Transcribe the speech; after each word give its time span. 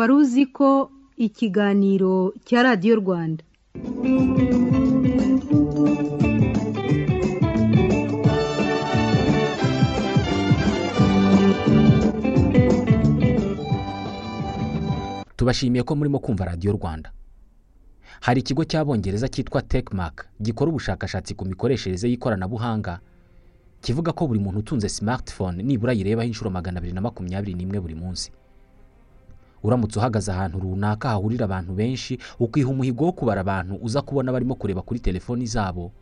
wari 0.00 0.12
uzi 0.20 0.42
ko 0.56 0.68
ikiganiro 1.26 2.14
cya 2.46 2.58
radiyo 2.66 2.94
rwanda. 3.02 3.42
Tubashimiye 15.36 15.82
ko 15.82 15.96
murimo 15.96 16.18
kumva 16.18 16.44
radiyo 16.44 16.72
rwanda. 16.72 17.12
Hari 18.20 18.40
ikigo 18.40 18.64
cy'abongereza 18.64 19.28
cyitwa 19.28 19.62
tekimaka 19.62 20.24
gikora 20.42 20.68
ubushakashatsi 20.70 21.32
ku 21.34 21.44
mikoreshereze 21.48 22.04
y'ikoranabuhanga 22.08 23.00
kivuga 23.80 24.12
ko 24.12 24.26
buri 24.28 24.40
muntu 24.40 24.58
utunze 24.60 24.88
simatifone 24.92 25.62
nibura 25.64 25.92
yirebaho 25.96 26.28
inshuro 26.28 26.50
magana 26.52 26.78
abiri 26.78 26.92
na 26.92 27.00
makumyabiri 27.00 27.54
n'imwe 27.56 27.80
buri 27.80 27.94
munsi. 27.96 28.28
Uramutse 29.62 29.98
uhagaze 29.98 30.32
ahantu 30.32 30.58
runaka 30.60 31.08
hahurira 31.08 31.44
abantu 31.44 31.72
benshi 31.72 32.18
ukiha 32.38 32.68
umuhigo 32.68 33.04
wo 33.04 33.12
kubara 33.12 33.40
abantu 33.40 33.74
uza 33.82 34.02
kubona 34.02 34.32
barimo 34.32 34.54
kureba 34.54 34.82
kuri 34.82 35.00
telefoni 35.00 35.46
zabo 35.46 35.92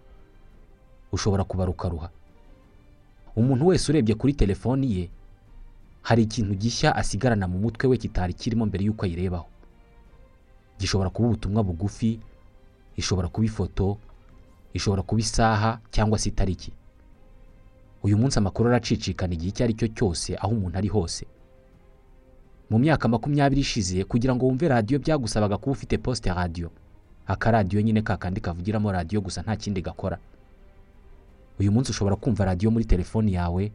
ushobora 1.12 1.44
kubara 1.44 1.70
ukaruha 1.70 2.10
umuntu 3.36 3.66
wese 3.66 3.92
urebye 3.92 4.14
kuri 4.14 4.32
telefoni 4.32 4.96
ye 4.96 5.10
hari 6.02 6.22
ikintu 6.22 6.54
gishya 6.54 6.96
asigarana 6.96 7.48
mu 7.48 7.58
mutwe 7.58 7.88
we 7.88 7.96
kitari 7.96 8.32
kirimo 8.34 8.66
mbere 8.66 8.84
y'uko 8.84 9.04
ayirebaho. 9.04 9.46
Gishobora 10.78 11.10
kuba 11.10 11.28
ubutumwa 11.28 11.62
bugufi 11.64 12.20
ishobora 12.96 13.28
kuba 13.28 13.44
ifoto 13.46 13.98
ishobora 14.72 15.02
kuba 15.02 15.20
isaha 15.20 15.80
cyangwa 15.90 16.18
se 16.18 16.28
itariki. 16.28 16.72
Uyu 18.02 18.16
munsi 18.18 18.38
amakuru 18.38 18.68
aracicikana 18.68 19.34
igihe 19.34 19.48
icyo 19.50 19.64
ari 19.64 19.74
cyo 19.74 19.88
cyose 19.88 20.36
aho 20.40 20.48
umuntu 20.54 20.78
ari 20.78 20.88
hose. 20.88 21.27
Mu 22.70 22.78
myaka 22.78 23.08
makumyabiri 23.08 23.61
ishize 23.61 24.05
kugira 24.05 24.34
ngo 24.36 24.47
wumve 24.47 24.69
radiyo 24.69 24.98
byagusabaga 25.00 25.56
kuba 25.56 25.72
ufite 25.72 25.98
posite 25.98 26.28
radiyo 26.34 26.70
akaradiyo 27.27 27.80
nyine 27.83 28.02
kakandi 28.02 28.41
kavugiramo 28.41 28.92
radiyo 28.92 29.20
gusa 29.20 29.42
nta 29.42 29.56
kindi 29.56 29.83
gakora. 29.83 30.19
Uyu 31.61 31.72
munsi 31.72 31.91
ushobora 31.91 32.16
kumva 32.16 32.44
radiyo 32.44 32.70
muri 32.70 32.84
telefoni 32.84 33.34
yawe 33.34 33.72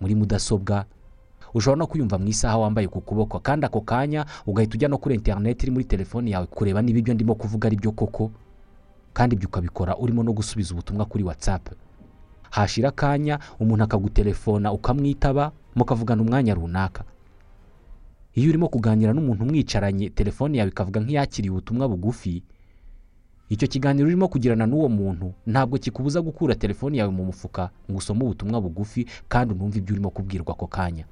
muri 0.00 0.14
mudasobwa 0.14 0.84
ushobora 1.54 1.78
no 1.78 1.86
kuyumva 1.86 2.18
mu 2.18 2.26
isaha 2.28 2.58
wambaye 2.58 2.88
ku 2.88 3.00
kuboko. 3.00 3.38
Kandi 3.38 3.66
ako 3.66 3.80
kanya 3.80 4.26
ugahita 4.46 4.74
ujya 4.74 4.88
no 4.88 4.98
kuri 4.98 5.14
interineti 5.14 5.64
iri 5.66 5.70
muri 5.72 5.84
telefoni 5.84 6.30
yawe 6.30 6.46
kureba 6.46 6.82
niba 6.82 6.98
ibyo 6.98 7.14
ndimo 7.14 7.34
kuvuga 7.34 7.66
ari 7.66 7.76
byo 7.76 7.92
koko 7.92 8.30
kandi 9.12 9.34
ibyo 9.36 9.48
ukabikora 9.48 9.96
urimo 9.98 10.22
no 10.22 10.32
gusubiza 10.32 10.70
ubutumwa 10.74 11.04
kuri 11.06 11.24
watsapu 11.24 11.74
hashira 12.50 12.88
akanya 12.88 13.38
umuntu 13.60 13.84
akagutelefona 13.84 14.72
ukamwitaba 14.72 15.52
mukavugana 15.74 16.22
umwanya 16.22 16.54
runaka. 16.54 17.02
Iyo 18.34 18.48
urimo 18.50 18.68
kuganira 18.68 19.12
n'umuntu 19.12 19.44
mwicaranye 19.44 20.10
telefone 20.10 20.58
yawe 20.58 20.70
ikavuga 20.70 21.00
nk'iyakiriye 21.00 21.50
ubutumwa 21.52 21.88
bugufi 21.88 22.42
icyo 23.50 23.66
kiganiro 23.68 24.06
urimo 24.06 24.28
kugirana 24.28 24.66
n'uwo 24.66 24.88
muntu 24.88 25.34
ntabwo 25.46 25.78
kikubuza 25.78 26.22
gukura 26.22 26.54
telefone 26.54 26.98
yawe 26.98 27.10
mu 27.10 27.24
mufuka 27.24 27.70
ngo 27.90 27.98
usome 27.98 28.22
ubutumwa 28.24 28.60
bugufi 28.62 29.06
kandi 29.28 29.54
unumve 29.54 29.78
ibyo 29.78 29.92
urimo 29.94 30.10
kubwirwa 30.10 30.52
ako 30.54 30.66
kanya. 30.66 31.04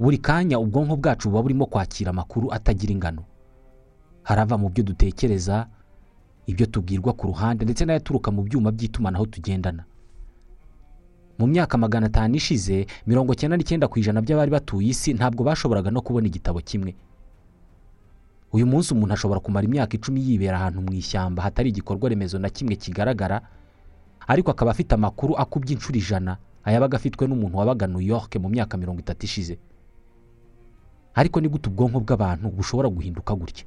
Buri 0.00 0.18
kanya 0.18 0.56
ubwonko 0.58 0.96
bwacu 0.96 1.28
buba 1.28 1.42
burimo 1.42 1.66
kwakira 1.68 2.10
amakuru 2.10 2.48
atagira 2.52 2.92
ingano. 2.92 3.22
Harava 4.22 4.56
mu 4.58 4.68
byo 4.72 4.84
dutekereza 4.84 5.66
ibyo 6.48 6.66
tubwirwa 6.66 7.12
ku 7.12 7.26
ruhande 7.28 7.64
ndetse 7.68 7.84
n'ayaturuka 7.84 8.30
mu 8.32 8.42
byuma 8.42 8.72
by'itumanaho 8.72 9.26
tugendana. 9.28 9.84
Mu 11.38 11.46
myaka 11.46 11.78
magana 11.78 12.06
atanu 12.06 12.34
ishize 12.36 12.86
mirongo 13.06 13.32
icyenda 13.32 13.56
n'icyenda 13.56 13.88
ku 13.88 13.98
ijana 13.98 14.20
by'abari 14.24 14.50
batuye 14.50 14.88
isi 14.90 15.12
ntabwo 15.14 15.44
bashoboraga 15.44 15.90
no 15.90 16.00
kubona 16.00 16.26
igitabo 16.26 16.60
kimwe. 16.60 16.94
Uyu 18.52 18.66
munsi 18.66 18.94
umuntu 18.94 19.14
ashobora 19.14 19.40
kumara 19.40 19.66
imyaka 19.68 19.96
icumi 19.96 20.20
yibera 20.26 20.56
ahantu 20.56 20.80
mu 20.82 20.92
ishyamba 20.96 21.42
hatari 21.42 21.68
igikorwa 21.70 22.08
remezo 22.08 22.38
na 22.38 22.48
kimwe 22.48 22.76
kigaragara 22.76 23.40
ariko 24.26 24.50
akaba 24.50 24.70
afite 24.70 24.92
amakuru 24.94 25.36
akubye 25.36 25.74
inshuro 25.76 25.98
ijana. 25.98 26.36
Ayabaga 26.64 26.96
afitwe 26.96 27.26
n'umuntu 27.28 27.58
wabaga 27.58 27.86
New 27.86 28.00
York 28.02 28.36
mu 28.42 28.48
myaka 28.48 28.74
mirongo 28.76 29.00
itatu 29.00 29.22
ishize. 29.26 29.58
Ariko 31.14 31.40
ni 31.40 31.48
gute 31.48 31.68
ubwonko 31.70 32.00
bw'abantu 32.00 32.48
bushobora 32.50 32.88
guhinduka 32.88 33.34
gutya? 33.34 33.64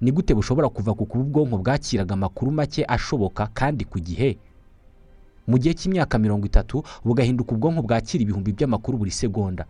Ni 0.00 0.10
gute 0.12 0.34
bushobora 0.34 0.68
kuva 0.68 0.94
ku 0.94 1.06
kuba 1.06 1.22
ubwonko 1.24 1.56
bwakiraga 1.62 2.14
amakuru 2.14 2.50
make 2.52 2.82
ashoboka 2.88 3.46
kandi 3.54 3.84
ku 3.84 4.00
gihe? 4.00 4.38
Mu 5.46 5.58
gihe 5.58 5.74
cy'imyaka 5.74 6.18
mirongo 6.18 6.46
itatu 6.46 6.82
bugahinduka 7.04 7.52
ubwonko 7.54 7.82
bwakira 7.82 8.22
ibihumbi 8.22 8.52
by'amakuru 8.52 8.98
buri 8.98 9.10
segonda. 9.10 9.64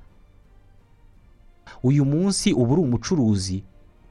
Uyu 1.82 2.04
munsi 2.04 2.52
uba 2.52 2.72
uri 2.72 2.82
umucuruzi 2.82 3.62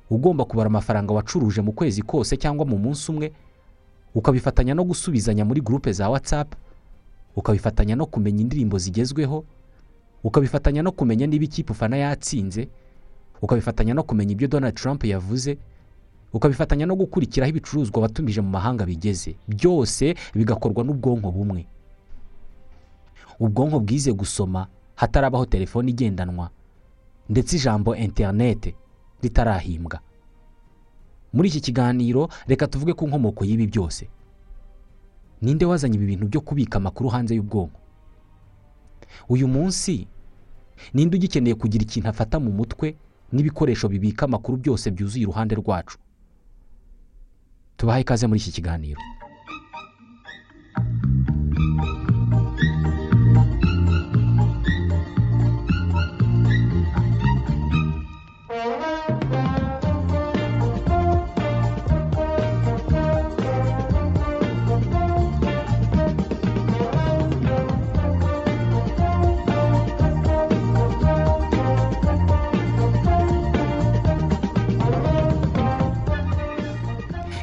ugomba 0.09 0.45
kubara 0.45 0.67
amafaranga 0.67 1.13
wacuruje 1.13 1.61
mu 1.61 1.71
kwezi 1.73 2.01
kose 2.01 2.37
cyangwa 2.37 2.65
mu 2.65 2.77
munsi 2.77 3.11
umwe 3.11 3.31
ukabifatanya 4.15 4.73
no 4.77 4.83
gusubizanya 4.83 5.45
muri 5.45 5.61
gurupe 5.61 5.91
za 5.91 6.09
watsapu 6.09 6.57
ukabifatanya 7.35 7.95
no 7.95 8.05
kumenya 8.05 8.41
indirimbo 8.41 8.77
zigezweho 8.77 9.43
ukabifatanya 10.23 10.81
no 10.83 10.91
kumenya 10.91 11.27
niba 11.27 11.45
ikipe 11.45 11.71
ufana 11.73 11.97
yatsinze 11.97 12.67
ukabifatanya 13.41 13.93
no 13.93 14.03
kumenya 14.03 14.31
ibyo 14.31 14.47
donald 14.47 14.75
trump 14.75 15.03
yavuze 15.03 15.57
ukabifatanya 16.35 16.85
no 16.85 16.95
gukurikiraho 16.99 17.49
ibicuruzwa 17.49 18.01
watumije 18.03 18.41
mu 18.43 18.49
mahanga 18.51 18.83
bigeze. 18.85 19.35
Byose 19.47 20.15
bigakorwa 20.35 20.83
n'ubwonko 20.83 21.31
bumwe. 21.31 21.63
Ubwonko 23.39 23.79
bwize 23.79 24.11
gusoma 24.13 24.67
hatarabaho 24.95 25.45
telefone 25.45 25.91
igendanwa 25.91 26.49
ndetse 27.29 27.55
ijambo 27.55 27.95
interinete 27.95 28.75
ritarahimbwa. 29.23 29.99
Muri 31.33 31.47
iki 31.49 31.61
kiganiro 31.61 32.29
reka 32.47 32.67
tuvuge 32.67 32.93
ku 32.93 33.07
nkomoko 33.07 33.45
y'ibi 33.45 33.67
byose. 33.67 34.07
Ninde 35.41 35.65
wazanye 35.65 35.95
ibi 35.95 36.05
bintu 36.05 36.25
byo 36.27 36.41
kubika 36.41 36.77
amakuru 36.77 37.09
hanze 37.09 37.35
y'ubwonko? 37.35 37.79
Uyu 39.29 39.47
munsi 39.47 40.07
ninde 40.93 41.15
ugikeneye 41.17 41.55
kugira 41.55 41.83
ikintu 41.83 42.09
afata 42.09 42.39
mu 42.39 42.51
mutwe 42.51 42.95
n'ibikoresho 43.31 43.87
bibika 43.89 44.25
amakuru 44.27 44.57
byose 44.57 44.91
byuzuye 44.91 45.23
iruhande 45.23 45.55
rwacu? 45.55 45.97
Tubahe 47.85 48.01
ikaze 48.01 48.25
muri 48.27 48.39
iki 48.41 48.51
kiganiro. 48.51 48.97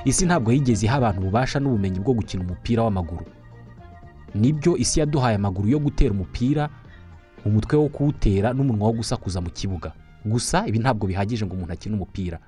Isi 0.05 0.27
ntabwo 0.27 0.53
yigeze 0.53 0.87
iha 0.87 0.97
abantu 0.99 1.21
ububasha 1.23 1.61
n'ubumenyi 1.61 1.99
bwo 2.01 2.13
gukina 2.15 2.43
umupira 2.45 2.83
w'amaguru. 2.83 3.25
Nibyo 4.35 4.77
isi 4.77 5.01
yaduhaye 5.01 5.37
amaguru 5.37 5.69
yo 5.69 5.79
gutera 5.79 6.11
umupira 6.13 6.69
umutwe 7.47 7.77
wo 7.79 7.89
kuwutera 7.89 8.53
n'umunwa 8.53 8.87
wo 8.89 8.93
gusakuza 8.99 9.41
mu 9.41 9.51
kibuga. 9.51 9.93
Gusa 10.25 10.67
ibi 10.67 10.79
ntabwo 10.79 11.07
bihagije 11.07 11.47
ngo 11.47 11.55
umuntu 11.55 11.73
akine 11.73 11.95
umupira. 11.95 12.39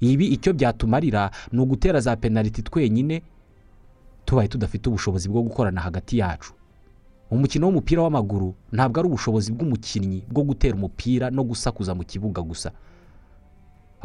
Ibi 0.00 0.26
icyo 0.36 0.52
byatumarira 0.52 1.30
ni 1.52 1.60
ugutera 1.60 2.00
za 2.00 2.16
penaliti 2.16 2.62
twenyine 2.62 3.22
tubaye 4.24 4.48
tudafite 4.48 4.88
ubushobozi 4.88 5.28
bwo 5.28 5.42
gukorana 5.42 5.80
hagati 5.80 6.18
yacu. 6.18 6.52
Umukino 7.30 7.66
w'umupira 7.66 8.02
w'amaguru 8.02 8.54
ntabwo 8.72 9.00
ari 9.00 9.08
ubushobozi 9.08 9.52
bw'umukinnyi 9.52 10.24
bwo 10.28 10.42
gutera 10.44 10.74
umupira 10.76 11.30
no 11.30 11.42
gusakuza 11.44 11.94
mu 11.94 12.04
kibuga 12.04 12.42
gusa. 12.42 12.70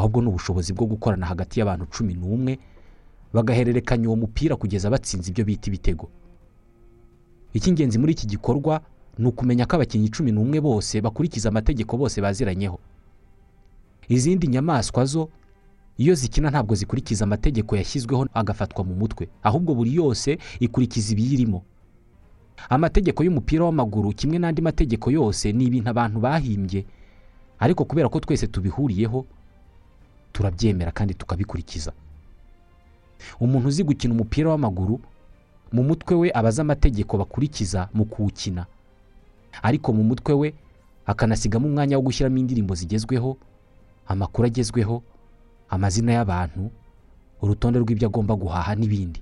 Ahubwo 0.01 0.21
ni 0.21 0.27
ubushobozi 0.33 0.73
bwo 0.73 0.85
gukorana 0.89 1.25
hagati 1.29 1.59
y'abantu 1.59 1.85
cumi 1.93 2.13
n'umwe 2.17 2.57
bagahererekanya 3.33 4.07
uwo 4.09 4.15
mupira 4.25 4.55
kugeza 4.57 4.89
batsinze 4.89 5.29
ibyo 5.31 5.45
bita 5.45 5.67
ibitego. 5.69 6.09
Icy'ingenzi 7.53 7.99
muri 7.99 8.11
iki 8.17 8.25
gikorwa 8.27 8.81
ni 9.17 9.27
ukumenya 9.27 9.65
ko 9.69 9.75
abakinnyi 9.77 10.09
cumi 10.09 10.31
n'umwe 10.31 10.59
bose 10.61 11.01
bakurikiza 11.01 11.49
amategeko 11.53 11.97
bose 11.97 12.17
baziranyeho. 12.21 12.79
Izindi 14.09 14.47
nyamaswa 14.47 15.05
zo 15.05 15.29
iyo 15.97 16.15
zikina 16.15 16.49
ntabwo 16.49 16.75
zikurikiza 16.75 17.23
amategeko 17.29 17.75
yashyizweho 17.77 18.25
agafatwa 18.33 18.83
mu 18.83 18.95
mutwe 18.95 19.29
ahubwo 19.43 19.75
buri 19.75 19.95
yose 19.95 20.37
ikurikiza 20.59 21.13
ibiyirimo. 21.13 21.61
Amategeko 22.69 23.23
y'umupira 23.23 23.65
w'amaguru 23.65 24.09
kimwe 24.17 24.37
n'andi 24.39 24.61
mategeko 24.61 25.11
yose 25.11 25.51
ni 25.53 25.65
ibintu 25.69 25.89
abantu 25.93 26.19
bahimbye 26.19 26.85
ariko 27.59 27.85
kubera 27.85 28.09
ko 28.09 28.19
twese 28.19 28.47
tubihuriyeho 28.47 29.25
turabyemera 30.33 30.91
kandi 30.91 31.13
tukabikurikiza. 31.13 31.91
Umuntu 33.39 33.67
uzi 33.67 33.83
gukina 33.83 34.13
umupira 34.13 34.49
w'amaguru 34.49 34.99
mu 35.71 35.83
mutwe 35.83 36.15
we 36.15 36.27
aba 36.33 36.49
azi 36.49 36.61
amategeko 36.61 37.17
bakurikiza 37.17 37.89
mu 37.93 38.05
kuwukina. 38.05 38.65
Ariko 39.61 39.93
mu 39.93 40.03
mutwe 40.03 40.33
we 40.33 40.53
akanasigamo 41.05 41.67
umwanya 41.67 41.97
wo 41.97 42.03
gushyiramo 42.03 42.37
indirimbo 42.37 42.75
zigezweho 42.75 43.37
amakuru 44.07 44.47
agezweho 44.47 45.03
amazina 45.69 46.11
y'abantu 46.13 46.71
urutonde 47.41 47.79
rw'ibyo 47.79 48.07
agomba 48.07 48.35
guhaha 48.35 48.75
n'ibindi. 48.75 49.21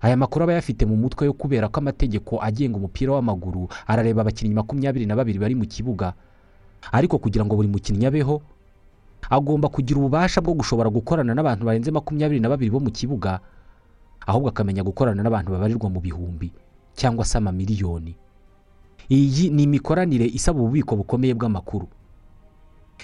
Aya 0.00 0.16
makuru 0.16 0.42
aba 0.44 0.52
ayafite 0.52 0.86
mu 0.86 0.96
mutwe 0.96 1.26
yo 1.26 1.32
kubera 1.32 1.68
ko 1.68 1.80
amategeko 1.80 2.38
agenga 2.42 2.76
umupira 2.76 3.12
w'amaguru 3.12 3.68
arareba 3.86 4.20
abakinnyi 4.22 4.54
makumyabiri 4.54 5.06
na 5.06 5.16
babiri 5.16 5.38
bari 5.38 5.54
mu 5.54 5.64
kibuga 5.66 6.12
ariko 6.92 7.18
kugira 7.18 7.44
ngo 7.44 7.56
buri 7.56 7.68
mukinnyi 7.68 8.06
abeho 8.06 8.42
agomba 9.30 9.68
kugira 9.68 9.98
ububasha 10.00 10.40
bwo 10.40 10.54
gushobora 10.54 10.90
gukorana 10.90 11.34
n'abantu 11.34 11.64
barenze 11.66 11.90
makumyabiri 11.90 12.40
na 12.40 12.48
babiri 12.48 12.70
bo 12.70 12.80
mu 12.80 12.90
kibuga 12.90 13.40
ahubwo 14.26 14.48
akamenya 14.50 14.82
gukorana 14.82 15.22
n'abantu 15.22 15.52
babarirwa 15.52 15.90
mu 15.90 16.00
bihumbi 16.00 16.52
cyangwa 16.94 17.24
se 17.24 17.38
amamiliyoni. 17.38 18.16
Iyi 19.10 19.50
ni 19.50 19.62
imikoranire 19.70 20.26
isaba 20.26 20.58
ububiko 20.60 20.96
bukomeye 20.96 21.34
bw'amakuru. 21.34 21.86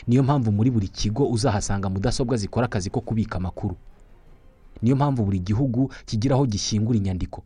Niyo 0.09 0.23
mpamvu 0.23 0.51
muri 0.53 0.71
buri 0.71 0.89
kigo 0.89 1.29
uzahasanga 1.31 1.87
mudasobwa 1.91 2.37
zikora 2.37 2.67
akazi 2.67 2.91
ko 2.91 3.01
kubika 3.01 3.37
amakuru. 3.39 3.77
Niyo 4.83 4.97
mpamvu 4.97 5.23
buri 5.25 5.39
gihugu 5.39 5.93
kigira 6.07 6.35
aho 6.35 6.47
gishyingura 6.47 6.99
inyandiko. 6.99 7.43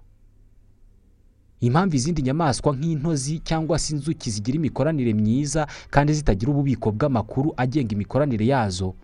Impamvu 1.60 1.96
izindi 1.96 2.22
nyamaswa 2.22 2.76
nk'intozi 2.76 3.38
cyangwa 3.40 3.78
se 3.78 3.94
inzuki 3.94 4.30
zigira 4.30 4.56
imikoranire 4.56 5.12
myiza 5.12 5.66
kandi 5.90 6.12
zitagira 6.14 6.52
ububiko 6.52 6.92
bw'amakuru 6.92 7.54
agenga 7.56 7.92
imikoranire 7.96 8.46
yazo 8.46 8.94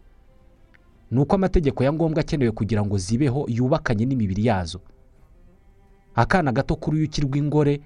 ni 1.11 1.19
uko 1.21 1.35
amategeko 1.37 1.85
ya 1.85 1.93
ngombwa 1.93 2.21
akenewe 2.21 2.51
kugira 2.53 2.85
ngo 2.85 2.99
zibeho 2.99 3.45
yubakanye 3.49 4.05
n'imibiri 4.07 4.47
yazo. 4.47 4.81
Akana 6.15 6.53
gato 6.53 6.77
k'uruyuki 6.77 7.21
rw'ingore 7.21 7.81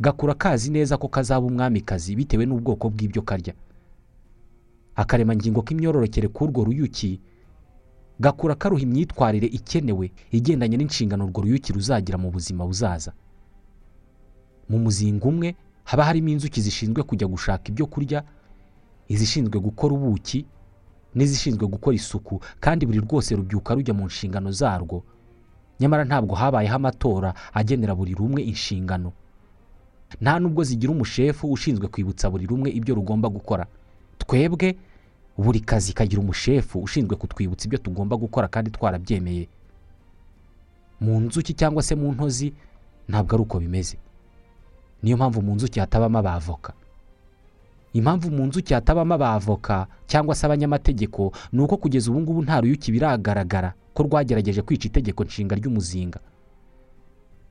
gakura 0.00 0.34
kazi 0.34 0.70
neza 0.70 0.96
ko 0.96 1.08
kazaba 1.08 1.46
umwamikazi 1.46 2.14
bitewe 2.16 2.46
n'ubwoko 2.46 2.90
bw'ibyo 2.90 3.22
karya. 3.22 3.54
Akaremangingo 4.94 5.62
k'imyororokere 5.62 6.28
k'urwo 6.30 6.64
ruyuki 6.64 7.20
gakura 8.20 8.54
karuha 8.54 8.82
imyitwarire 8.82 9.46
ikenewe 9.46 10.10
igendanye 10.30 10.76
n'inshingano 10.76 11.24
urwo 11.26 11.42
ruyuki 11.42 11.72
ruzagira 11.72 12.18
mu 12.18 12.30
buzima 12.30 12.66
buzaza. 12.66 13.12
Mu 14.68 14.78
muzinga 14.78 15.24
umwe 15.28 15.54
haba 15.84 16.04
harimo 16.04 16.28
inzuki 16.28 16.60
zishinzwe 16.60 17.02
kujya 17.02 17.26
gushaka 17.26 17.68
ibyo 17.70 17.86
kurya 17.86 18.20
izishinzwe 19.08 19.56
gukora 19.60 19.94
ubuki 19.94 20.44
n'izishinzwe 21.14 21.64
gukora 21.66 21.96
isuku 21.96 22.40
kandi 22.60 22.86
buri 22.86 23.00
rwose 23.00 23.32
rubyuka 23.36 23.74
rujya 23.74 23.94
mu 23.94 24.04
nshingano 24.06 24.52
zarwo. 24.52 25.02
Nyamara 25.80 26.04
ntabwo 26.04 26.34
habayeho 26.36 26.74
amatora 26.76 27.34
agenera 27.54 27.94
buri 27.94 28.14
rumwe 28.14 28.42
inshingano. 28.42 29.12
Nta 30.20 30.38
nubwo 30.38 30.64
zigira 30.64 30.92
umushefu 30.92 31.48
ushinzwe 31.52 31.88
kwibutsa 31.88 32.30
buri 32.30 32.46
rumwe 32.46 32.68
ibyo 32.70 32.94
rugomba 32.94 33.28
gukora. 33.28 33.66
Twebwe 34.18 34.76
buri 35.38 35.60
kazi 35.60 35.92
kagira 35.94 36.20
umushefu 36.22 36.78
ushinzwe 36.82 37.16
kutwibutsa 37.16 37.64
ibyo 37.66 37.78
tugomba 37.78 38.16
gukora 38.16 38.48
kandi 38.48 38.70
twarabyemeye. 38.70 39.48
Mu 41.00 41.20
nzuki 41.20 41.54
cyangwa 41.54 41.82
se 41.82 41.94
mu 41.94 42.12
ntozi 42.12 42.52
ntabwo 43.08 43.34
ari 43.34 43.42
uko 43.42 43.56
bimeze. 43.62 43.96
Niyo 45.02 45.16
mpamvu 45.16 45.42
mu 45.42 45.54
nzuki 45.54 45.80
hatabamo 45.80 46.18
abavoka. 46.18 46.72
Impamvu 47.92 48.30
mu 48.30 48.46
nzuki 48.46 48.74
hatabamo 48.74 49.14
abavoka 49.14 49.86
cyangwa 50.06 50.34
se 50.34 50.46
abanyamategeko 50.46 51.32
ni 51.52 51.60
uko 51.62 51.76
kugeza 51.76 52.10
ubu 52.10 52.20
ngubu 52.20 52.42
nta 52.42 52.60
ruyuki 52.60 52.92
biragaragara 52.92 53.74
ko 53.94 54.02
rwagerageje 54.02 54.62
kwica 54.62 54.86
itegeko 54.86 55.24
nshinga 55.24 55.54
ry'umuzinga. 55.54 56.20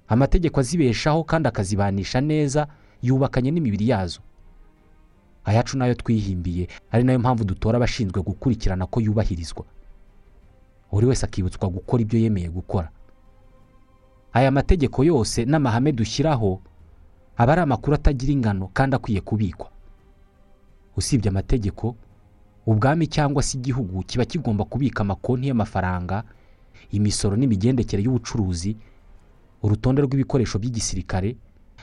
Amategeko 0.08 0.60
azibeshaho 0.60 1.24
kandi 1.24 1.48
akazibanisha 1.50 2.22
neza 2.22 2.68
yubakanye 3.04 3.52
n'imibiri 3.52 3.90
yazo. 3.90 4.20
Ayacu 5.46 5.78
na 5.78 5.88
yo 5.88 5.94
twihimbiye 5.96 6.68
ari 6.92 7.04
na 7.04 7.14
yo 7.14 7.20
mpamvu 7.20 7.44
dutora 7.44 7.78
abashinzwe 7.78 8.22
gukurikirana 8.22 8.86
ko 8.86 9.02
yubahirizwa. 9.02 9.66
Buri 10.92 11.06
wese 11.08 11.26
akibutswa 11.26 11.70
gukora 11.70 12.02
ibyo 12.04 12.20
yemeye 12.20 12.50
gukora. 12.50 12.90
Aya 14.34 14.52
mategeko 14.52 15.04
yose 15.04 15.46
n'amahame 15.46 15.92
dushyiraho 15.92 16.62
aba 17.38 17.52
ari 17.54 17.62
amakuru 17.62 17.96
atagira 17.96 18.32
ingano 18.34 18.68
kandi 18.74 18.96
akwiye 18.96 19.22
kubikwa. 19.22 19.70
Usibye 20.98 21.30
amategeko 21.30 21.96
ubwami 22.66 23.08
cyangwa 23.08 23.44
se 23.44 23.58
igihugu 23.58 24.04
kiba 24.04 24.26
kigomba 24.26 24.66
kubika 24.66 25.02
amakonti 25.02 25.48
y'amafaranga 25.48 26.24
imisoro 26.92 27.36
n'imigendekere 27.38 28.04
y'ubucuruzi 28.04 28.76
urutonde 29.64 30.02
rw'ibikoresho 30.02 30.60
by'igisirikare 30.60 31.36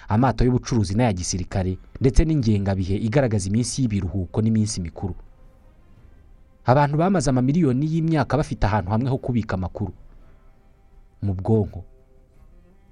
amato 0.08 0.44
y'ubucuruzi 0.44 0.94
n'aya 0.94 1.12
gisirikare 1.12 1.78
ndetse 2.00 2.24
n'ingengabihe 2.24 2.96
igaragaza 2.98 3.48
iminsi 3.48 3.82
y'ibiruhuko 3.82 4.42
n'iminsi 4.42 4.80
mikuru. 4.80 5.14
Abantu 6.64 6.96
bamaze 6.96 7.30
amamiliyoni 7.30 7.86
y'imyaka 7.92 8.36
bafite 8.36 8.64
ahantu 8.66 8.90
hamwe 8.90 9.08
ho 9.10 9.18
kubika 9.18 9.54
amakuru. 9.54 9.92
Mu 11.22 11.32
bwonko 11.34 11.84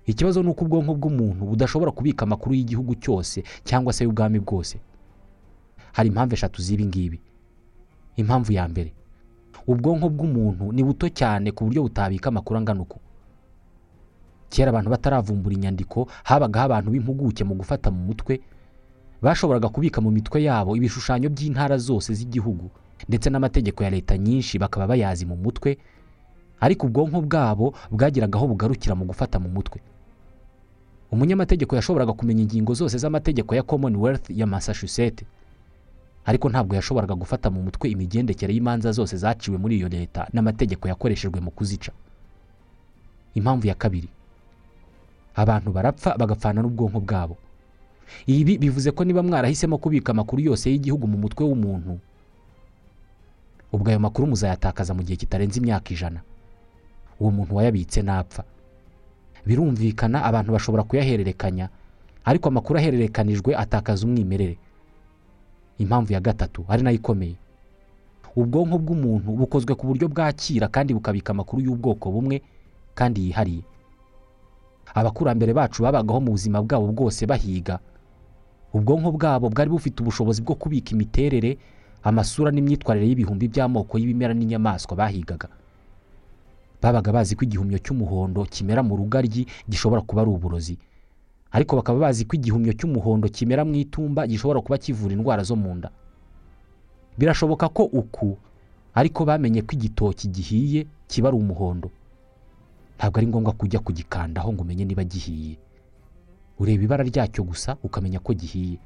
ikibazo 0.07 0.43
ni 0.43 0.49
uko 0.51 0.65
ubwonko 0.65 0.95
bw'umuntu 0.95 1.45
budashobora 1.47 1.91
kubika 1.93 2.23
amakuru 2.27 2.55
y'igihugu 2.55 2.95
cyose 2.99 3.43
cyangwa 3.65 3.93
se 3.93 4.05
y'ubwami 4.05 4.39
bwose. 4.41 4.81
Hari 5.93 6.09
impamvu 6.09 6.35
eshatu 6.35 6.63
z'ibi 6.63 6.87
ngibi. 6.87 7.21
Impamvu 8.17 8.53
ya 8.53 8.69
mbere 8.69 8.93
ubwonko 9.67 10.09
bw'umuntu 10.11 10.73
ni 10.73 10.83
buto 10.85 11.09
cyane 11.09 11.53
ku 11.55 11.65
buryo 11.65 11.83
butabika 11.87 12.29
amakuru 12.29 12.59
angana 12.59 12.83
uku 12.83 12.99
kera 14.53 14.69
abantu 14.71 14.91
bataravumbura 14.91 15.55
inyandiko 15.55 16.09
habagaho 16.29 16.65
abantu 16.67 16.91
b'impuguke 16.93 17.45
mu 17.45 17.55
gufata 17.55 17.89
mu 17.91 18.05
mutwe 18.11 18.41
bashoboraga 19.23 19.69
kubika 19.73 20.01
mu 20.05 20.11
mitwe 20.11 20.43
yabo 20.45 20.77
ibishushanyo 20.77 21.29
by'intara 21.33 21.79
zose 21.79 22.13
z'igihugu 22.15 22.69
ndetse 23.09 23.31
n'amategeko 23.31 23.81
ya 23.85 23.91
leta 23.91 24.19
nyinshi 24.19 24.59
bakaba 24.59 24.87
bayazi 24.93 25.25
mu 25.27 25.37
mutwe 25.41 25.79
ariko 26.61 26.87
ubwonko 26.87 27.21
bwabo 27.25 27.73
bwagiraga 27.91 28.37
aho 28.39 28.47
bugarukira 28.53 28.95
mu 28.95 29.05
gufata 29.09 29.39
mu 29.41 29.49
mutwe. 29.49 29.81
Umunyamategeko 31.13 31.77
yashoboraga 31.77 32.13
kumenya 32.13 32.43
ingingo 32.43 32.75
zose 32.75 32.99
z'amategeko 32.99 33.55
ya 33.55 33.63
commonwealth 33.63 34.31
ya 34.31 34.47
massachusetts. 34.47 35.25
Ariko 36.25 36.49
ntabwo 36.49 36.75
yashoboraga 36.77 37.15
gufata 37.15 37.51
mu 37.51 37.63
mutwe 37.63 37.91
imigendekere 37.91 38.55
y'imanza 38.55 38.93
zose 38.93 39.17
zaciwe 39.17 39.59
muri 39.59 39.77
iyo 39.77 39.89
leta 39.89 40.27
n'amategeko 40.33 40.89
yakoreshejwe 40.89 41.41
mu 41.41 41.51
kuzica. 41.51 41.93
Impamvu 43.35 43.67
ya 43.67 43.75
kabiri 43.75 44.09
abantu 45.35 45.73
barapfa 45.73 46.17
bagapfana 46.19 46.63
n'ubwonko 46.63 47.01
bwabo. 47.01 47.37
Ibi 48.27 48.59
bivuze 48.59 48.91
ko 48.91 49.05
niba 49.05 49.23
mwarahisemo 49.23 49.79
kubika 49.79 50.13
amakuru 50.13 50.43
yose 50.43 50.71
y'igihugu 50.71 51.07
mu 51.09 51.19
mutwe 51.19 51.45
w'umuntu 51.45 51.99
ubwo 53.73 53.89
ayo 53.89 53.99
makuru 54.01 54.29
muzayatakaza 54.29 54.93
mu 54.95 55.03
gihe 55.03 55.17
kitarenze 55.17 55.57
imyaka 55.61 55.91
ijana. 55.95 56.21
Uwo 57.21 57.31
muntu 57.31 57.57
wayabitse 57.57 58.03
napfa. 58.03 58.45
Birumvikana 59.47 60.25
abantu 60.25 60.53
bashobora 60.53 60.83
kuyahererekanya 60.83 61.69
ariko 62.25 62.49
amakuru 62.49 62.79
ahererekanijwe 62.79 63.57
atakaza 63.57 64.07
umwimerere. 64.07 64.59
Impamvu 65.79 66.13
ya 66.13 66.21
gatatu 66.21 66.65
ari 66.69 66.83
na 66.83 66.91
yo 66.91 66.97
ikomeye. 66.97 67.35
Ubwonko 68.37 68.79
bw'umuntu 68.79 69.29
bukozwe 69.37 69.75
ku 69.75 69.87
buryo 69.87 70.09
bwakira 70.09 70.69
kandi 70.69 70.95
bukabika 70.95 71.31
amakuru 71.37 71.63
y'ubwoko 71.63 72.11
bumwe 72.11 72.43
kandi 72.95 73.27
yihariye. 73.29 73.63
Abakurambere 74.95 75.53
bacu 75.53 75.83
babagaho 75.83 76.21
mu 76.21 76.31
buzima 76.33 76.63
bwabo 76.63 76.87
bwose 76.93 77.27
bahiga. 77.27 77.79
Ubwonko 78.73 79.13
bwabo 79.13 79.49
bwari 79.51 79.71
bufite 79.71 80.01
ubushobozi 80.03 80.41
bwo 80.43 80.55
kubika 80.55 80.91
imiterere 80.97 81.59
amasura 82.03 82.51
n'imyitwarire 82.51 83.07
y'ibihumbi 83.09 83.49
by'amoko 83.49 83.99
y'ibimera 83.99 84.35
n'inyamaswa 84.35 84.97
bahigaga. 84.97 85.49
Babaga 86.83 87.13
bazi 87.15 87.37
ko 87.39 87.45
igihumyo 87.47 87.79
cy'umuhondo 87.79 88.43
kimera 88.51 88.83
mu 88.83 88.97
rugaryi 88.99 89.47
gishobora 89.71 90.03
kuba 90.03 90.23
ari 90.27 90.31
uburozi. 90.35 90.75
Ariko 91.53 91.77
bakaba 91.79 91.99
bazi 92.11 92.25
ko 92.27 92.35
igihumyo 92.37 92.73
cy'umuhondo 92.75 93.29
kimera 93.31 93.63
mu 93.65 93.75
itumba 93.79 94.27
gishobora 94.27 94.61
kuba 94.61 94.79
kivura 94.83 95.13
indwara 95.15 95.43
zo 95.47 95.55
mu 95.57 95.75
nda. 95.79 95.91
Birashoboka 97.19 97.69
ko 97.69 97.85
uku 97.87 98.37
ariko 98.95 99.25
bamenye 99.25 99.63
ko 99.63 99.73
igitoki 99.79 100.29
gihiye 100.29 100.87
kiba 101.09 101.29
ari 101.29 101.37
umuhondo. 101.39 101.91
Ntabwo 102.99 103.19
ari 103.19 103.27
ngombwa 103.27 103.53
kujya 103.53 103.79
kugikandaho 103.81 104.53
ngo 104.53 104.63
umenye 104.63 104.85
niba 104.85 105.05
gihiye. 105.05 105.57
Ureba 106.59 106.83
ibara 106.85 107.05
ryacyo 107.05 107.45
gusa 107.45 107.77
ukamenya 107.83 108.19
ko 108.19 108.35
gihiye. 108.35 108.79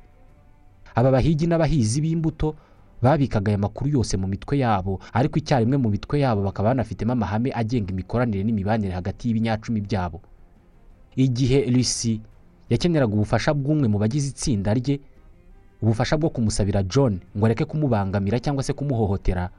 Aba 0.95 1.11
bahigi 1.11 1.47
n'abahizi 1.47 2.01
b'imbuto 2.01 2.55
babikaga 3.03 3.51
aya 3.53 3.59
makuru 3.59 3.91
yose 3.91 4.17
mu 4.17 4.27
mitwe 4.27 4.59
yabo 4.59 5.01
ariko 5.13 5.39
icyarimwe 5.39 5.77
mu 5.77 5.89
mitwe 5.91 6.21
yabo 6.21 6.43
bakaba 6.43 6.69
banafitemo 6.73 7.13
amahame 7.13 7.51
agenga 7.55 7.91
imikoranire 7.93 8.45
n'imibanire 8.45 8.93
hagati 8.95 9.29
y'ibinyacumi 9.29 9.81
byabo. 9.81 10.21
Igihe 11.17 11.71
Lucy 11.71 12.21
yakeneraga 12.71 13.13
ubufasha 13.15 13.55
bw'umwe 13.55 13.89
mu 13.89 13.99
bagize 13.99 14.29
itsinda 14.33 14.75
rye 14.75 15.01
ubufasha 15.83 16.17
bwo 16.17 16.31
kumusabira 16.31 16.83
john 16.83 17.21
ngo 17.37 17.45
areke 17.47 17.65
kumubangamira 17.65 18.41
cyangwa 18.41 18.63
se 18.65 18.73
kumuhohotera. 18.73 19.51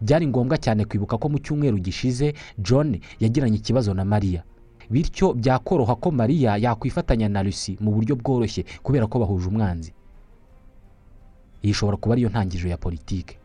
Byari 0.00 0.26
ngombwa 0.26 0.56
cyane 0.58 0.84
kwibuka 0.84 1.18
ko 1.18 1.28
mu 1.28 1.38
cyumweru 1.38 1.78
gishize 1.78 2.34
john 2.58 2.98
yagiranye 3.20 3.56
ikibazo 3.58 3.94
na 3.94 4.04
mariya 4.04 4.42
bityo 4.90 5.32
byakoroha 5.36 5.94
ko 6.00 6.10
mariya 6.10 6.56
yakwifatanya 6.56 7.28
na 7.28 7.42
Lucy 7.42 7.76
mu 7.80 7.92
buryo 7.92 8.16
bworoshye 8.16 8.64
kubera 8.82 9.06
ko 9.06 9.18
bahuje 9.20 9.46
umwanzi. 9.48 9.92
Iyi 11.62 11.70
ishobora 11.72 11.96
kuba 11.96 12.12
ariyo 12.14 12.28
ntangiriro 12.30 12.68
ya 12.70 12.76
politiki 12.76 13.36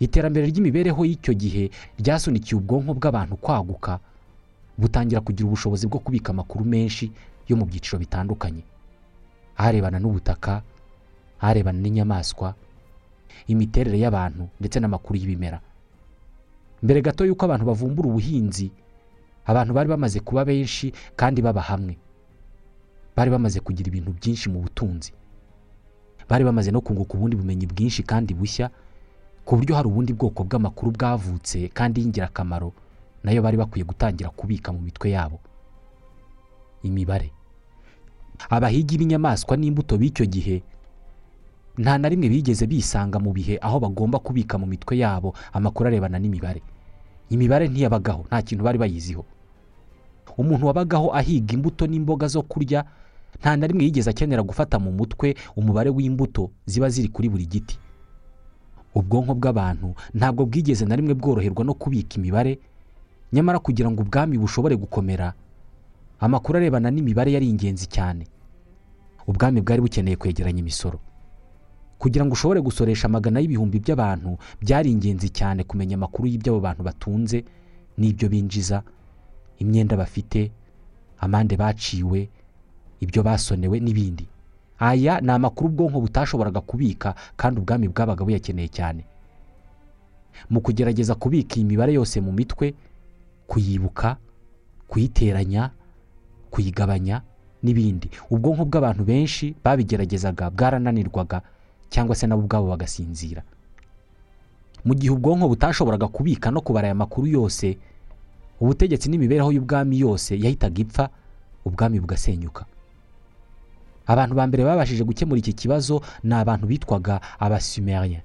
iterambere 0.00 0.46
ry'imibereho 0.52 1.00
y'icyo 1.08 1.32
gihe 1.34 1.70
ryasunikiye 2.00 2.56
ubwonko 2.60 2.92
bw'abantu 2.98 3.36
kwaguka 3.40 3.98
butangira 4.78 5.20
kugira 5.24 5.46
ubushobozi 5.48 5.86
bwo 5.88 5.98
kubika 6.04 6.30
amakuru 6.36 6.64
menshi 6.68 7.08
yo 7.48 7.56
mu 7.56 7.64
byiciro 7.64 7.96
bitandukanye. 7.98 8.60
Arebana 9.56 9.96
n'ubutaka 9.98 10.60
arebana 11.40 11.78
n'inyamaswa 11.80 12.52
imiterere 13.48 13.96
y'abantu 13.98 14.48
ndetse 14.60 14.76
n'amakuru 14.80 15.16
y'ibimera. 15.18 15.60
Mbere 16.84 17.00
gato 17.00 17.24
y'uko 17.24 17.44
abantu 17.48 17.64
bavumbura 17.64 18.08
ubuhinzi 18.12 18.68
abantu 19.48 19.72
bari 19.74 19.88
bamaze 19.88 20.20
kuba 20.20 20.44
benshi 20.44 20.92
kandi 21.16 21.40
baba 21.42 21.62
hamwe. 21.64 21.96
Bari 23.16 23.30
bamaze 23.32 23.60
kugira 23.64 23.88
ibintu 23.88 24.12
byinshi 24.12 24.50
mu 24.52 24.60
butunzi. 24.60 25.12
Bari 26.28 26.44
bamaze 26.44 26.70
no 26.70 26.80
kunguka 26.80 27.14
ubundi 27.14 27.36
bumenyi 27.36 27.66
bwinshi 27.66 28.02
kandi 28.02 28.34
bushya 28.34 28.70
ku 29.46 29.56
buryo 29.56 29.76
hari 29.78 29.88
ubundi 29.88 30.12
bwoko 30.12 30.42
bw'amakuru 30.44 30.90
bwavutse 30.92 31.68
kandi 31.70 32.00
y'ingirakamaro 32.02 32.72
na 33.24 33.30
yo 33.32 33.42
bari 33.42 33.56
bakwiye 33.56 33.84
gutangira 33.86 34.30
kubika 34.30 34.72
mu 34.74 34.80
mitwe 34.82 35.10
yabo. 35.14 35.38
Imibare. 36.82 37.30
Abahigi 38.50 38.98
b'inyamaswa 38.98 39.56
n'imbuto 39.56 39.94
b'icyo 39.98 40.26
gihe 40.26 40.62
nta 41.78 41.98
na 41.98 42.08
rimwe 42.08 42.28
bigeze 42.28 42.66
bisanga 42.66 43.18
mu 43.20 43.32
bihe 43.32 43.58
aho 43.62 43.76
bagomba 43.80 44.18
kubika 44.18 44.58
mu 44.58 44.66
mitwe 44.66 44.98
yabo 44.98 45.34
amakuru 45.52 45.88
arebana 45.88 46.18
n'imibare. 46.18 46.62
Imibare 47.30 47.68
ntiyabagaho 47.68 48.24
nta 48.28 48.42
kintu 48.42 48.64
bari 48.64 48.78
bayiziho. 48.78 49.24
Umuntu 50.36 50.66
wabagaho 50.66 51.14
ahiga 51.14 51.54
imbuto 51.54 51.86
n'imboga 51.86 52.26
zo 52.28 52.42
kurya 52.42 52.84
nta 53.40 53.56
na 53.56 53.66
rimwe 53.66 53.84
yigeze 53.84 54.10
akenera 54.10 54.42
gufata 54.42 54.78
mu 54.78 54.92
mutwe 54.92 55.34
umubare 55.56 55.90
w'imbuto 55.90 56.50
ziba 56.66 56.88
ziri 56.88 57.08
kuri 57.08 57.28
buri 57.28 57.46
giti. 57.46 57.78
Ubwonko 58.94 59.34
bw'abantu 59.34 59.94
ntabwo 60.14 60.46
bwigeze 60.46 60.84
na 60.88 60.96
rimwe 60.96 61.14
bworoherwa 61.14 61.64
no 61.64 61.74
kubika 61.74 62.16
imibare 62.16 62.58
nyamara 63.32 63.58
kugira 63.58 63.90
ngo 63.90 64.02
ubwami 64.02 64.38
bushobore 64.38 64.76
gukomera 64.76 65.34
amakuru 66.20 66.56
arebana 66.58 66.88
n'imibare 66.90 67.32
yari 67.32 67.48
ingenzi 67.48 67.86
cyane. 67.86 68.24
Ubwami 69.26 69.60
bwari 69.60 69.80
bukeneye 69.82 70.16
kwegeranya 70.16 70.60
imisoro. 70.64 71.00
Kugira 71.98 72.24
ngo 72.24 72.32
ushobore 72.32 72.60
gusoresha 72.60 73.04
amagana 73.08 73.40
y'ibihumbi 73.40 73.78
by'abantu 73.80 74.38
byari 74.60 74.90
ingenzi 74.92 75.28
cyane 75.28 75.64
kumenya 75.64 75.96
amakuru 75.96 76.28
y'ibyo 76.28 76.60
bantu 76.60 76.82
batunze 76.82 77.44
n'ibyo 77.98 78.28
binjiza 78.28 78.82
imyenda 79.58 79.96
bafite 79.96 80.52
amande 81.20 81.56
baciwe 81.56 82.28
ibyo 83.00 83.22
basonewe 83.22 83.80
n'ibindi. 83.80 84.26
Aya 84.78 85.20
ni 85.20 85.30
amakuru 85.32 85.68
ubwonko 85.70 86.00
butashoboraga 86.00 86.60
kubika 86.60 87.14
kandi 87.36 87.60
ubwami 87.60 87.88
bwabaga 87.88 88.24
buyakeneye 88.24 88.68
cyane. 88.68 89.04
Mu 90.50 90.60
kugerageza 90.60 91.14
kubika 91.14 91.56
iyi 91.56 91.64
mibare 91.64 91.92
yose 91.96 92.20
mu 92.20 92.32
mitwe 92.32 92.74
kuyibuka 93.48 94.16
kuyiteranya 94.88 95.70
kuyigabanya 96.50 97.22
n'ibindi. 97.62 98.10
Ubwonko 98.30 98.64
bw'abantu 98.68 99.04
benshi 99.04 99.54
babigeragezaga 99.64 100.50
bwarananirwaga 100.50 101.40
cyangwa 101.88 102.14
se 102.14 102.26
nabo 102.26 102.42
ubwabo 102.44 102.68
bagasinzira. 102.68 103.42
Mu 104.84 104.94
gihe 104.94 105.10
ubwonko 105.12 105.48
butashoboraga 105.48 106.08
kubika 106.08 106.50
no 106.52 106.60
kubara 106.60 106.86
aya 106.86 106.94
makuru 106.94 107.26
yose 107.26 107.78
ubutegetsi 108.60 109.08
n'imibereho 109.08 109.52
y'ubwami 109.52 109.98
yose 109.98 110.36
yahitaga 110.38 110.80
ipfa 110.84 111.04
ubwami 111.64 112.00
bugasenyuka. 112.00 112.64
Abantu 114.06 114.34
ba 114.34 114.46
mbere 114.46 114.64
babashije 114.64 115.04
gukemura 115.04 115.38
iki 115.38 115.52
kibazo 115.52 116.00
ni 116.22 116.34
abantu 116.34 116.66
bitwaga 116.66 117.20
abasumerien 117.38 118.22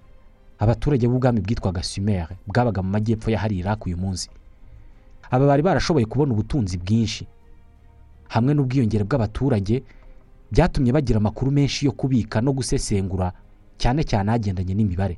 abaturage 0.60 1.08
b'ubwami 1.08 1.42
bwitwaga 1.42 1.84
sumere 1.84 2.38
bwabaga 2.48 2.82
mu 2.86 2.90
majyepfo 2.94 3.32
ya 3.32 3.40
hari 3.40 3.58
iraki 3.58 3.84
uyu 3.90 3.98
munsi. 3.98 4.30
Aba 5.32 5.46
bari 5.48 5.64
barashoboye 5.64 6.06
kubona 6.06 6.34
ubutunzi 6.34 6.78
bwinshi. 6.78 7.26
Hamwe 8.30 8.54
n'ubwiyongere 8.54 9.04
bw'abaturage 9.04 9.82
byatumye 10.52 10.92
bagira 10.94 11.18
amakuru 11.18 11.52
menshi 11.52 11.86
yo 11.86 11.92
kubika 11.92 12.42
no 12.42 12.52
gusesengura 12.54 13.32
cyane 13.82 14.04
cyane 14.04 14.32
agendanye 14.32 14.74
n'imibare. 14.78 15.18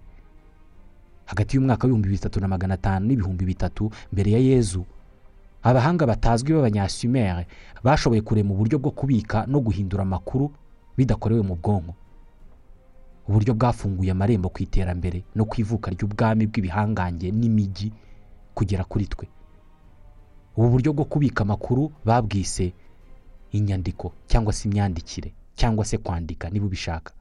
Hagati 1.26 1.56
y'umwaka 1.58 1.84
w'ibihumbi 1.88 2.10
bitatu 2.10 2.40
na 2.40 2.48
magana 2.48 2.74
atanu 2.80 3.06
n'ibihumbi 3.08 3.46
bitatu 3.46 3.92
mbere 4.14 4.32
ya 4.32 4.40
yezu 4.40 4.86
abahanga 5.64 6.06
batazwi 6.08 6.54
b'abanyasumere 6.54 7.48
bashoboye 7.84 8.22
kurema 8.22 8.52
uburyo 8.54 8.80
bwo 8.80 8.92
kubika 8.92 9.46
no 9.48 9.60
guhindura 9.60 10.04
amakuru 10.04 10.52
bidakorewe 10.98 11.42
mu 11.42 11.56
bwonko. 11.56 11.94
Uburyo 13.28 13.54
bwafunguye 13.56 14.12
amarembo 14.12 14.50
ku 14.52 14.60
iterambere 14.64 15.24
no 15.36 15.46
ku 15.48 15.56
ivuka 15.64 15.92
ry'ubwami 15.92 16.44
bw'ibihangange 16.48 17.32
n'imijyi 17.32 17.92
kugera 18.54 18.84
kuri 18.84 19.08
twe. 19.08 19.28
Ubu 20.58 20.70
buryo 20.70 20.92
bwo 20.94 21.06
kubika 21.08 21.42
amakuru 21.48 21.92
babwise 22.06 22.74
inyandiko 23.56 24.12
cyangwa 24.28 24.54
se 24.54 24.68
imyandikire 24.68 25.34
cyangwa 25.56 25.86
se 25.86 25.98
kwandika 25.98 26.50
niba 26.52 26.66
ubishaka. 26.68 27.14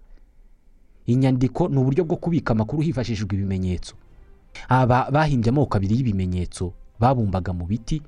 Inyandiko 1.06 1.68
ni 1.68 1.78
uburyo 1.78 2.04
bwo 2.04 2.16
kubika 2.16 2.52
amakuru 2.52 2.82
hifashishijwe 2.82 3.34
ibimenyetso. 3.38 3.94
Aba 4.68 5.10
bahimbye 5.10 5.50
amoko 5.50 5.76
abiri 5.78 5.94
y'ibimenyetso 5.96 6.72
babumbaga 7.00 7.52
mu 7.52 7.64
biti 7.66 8.02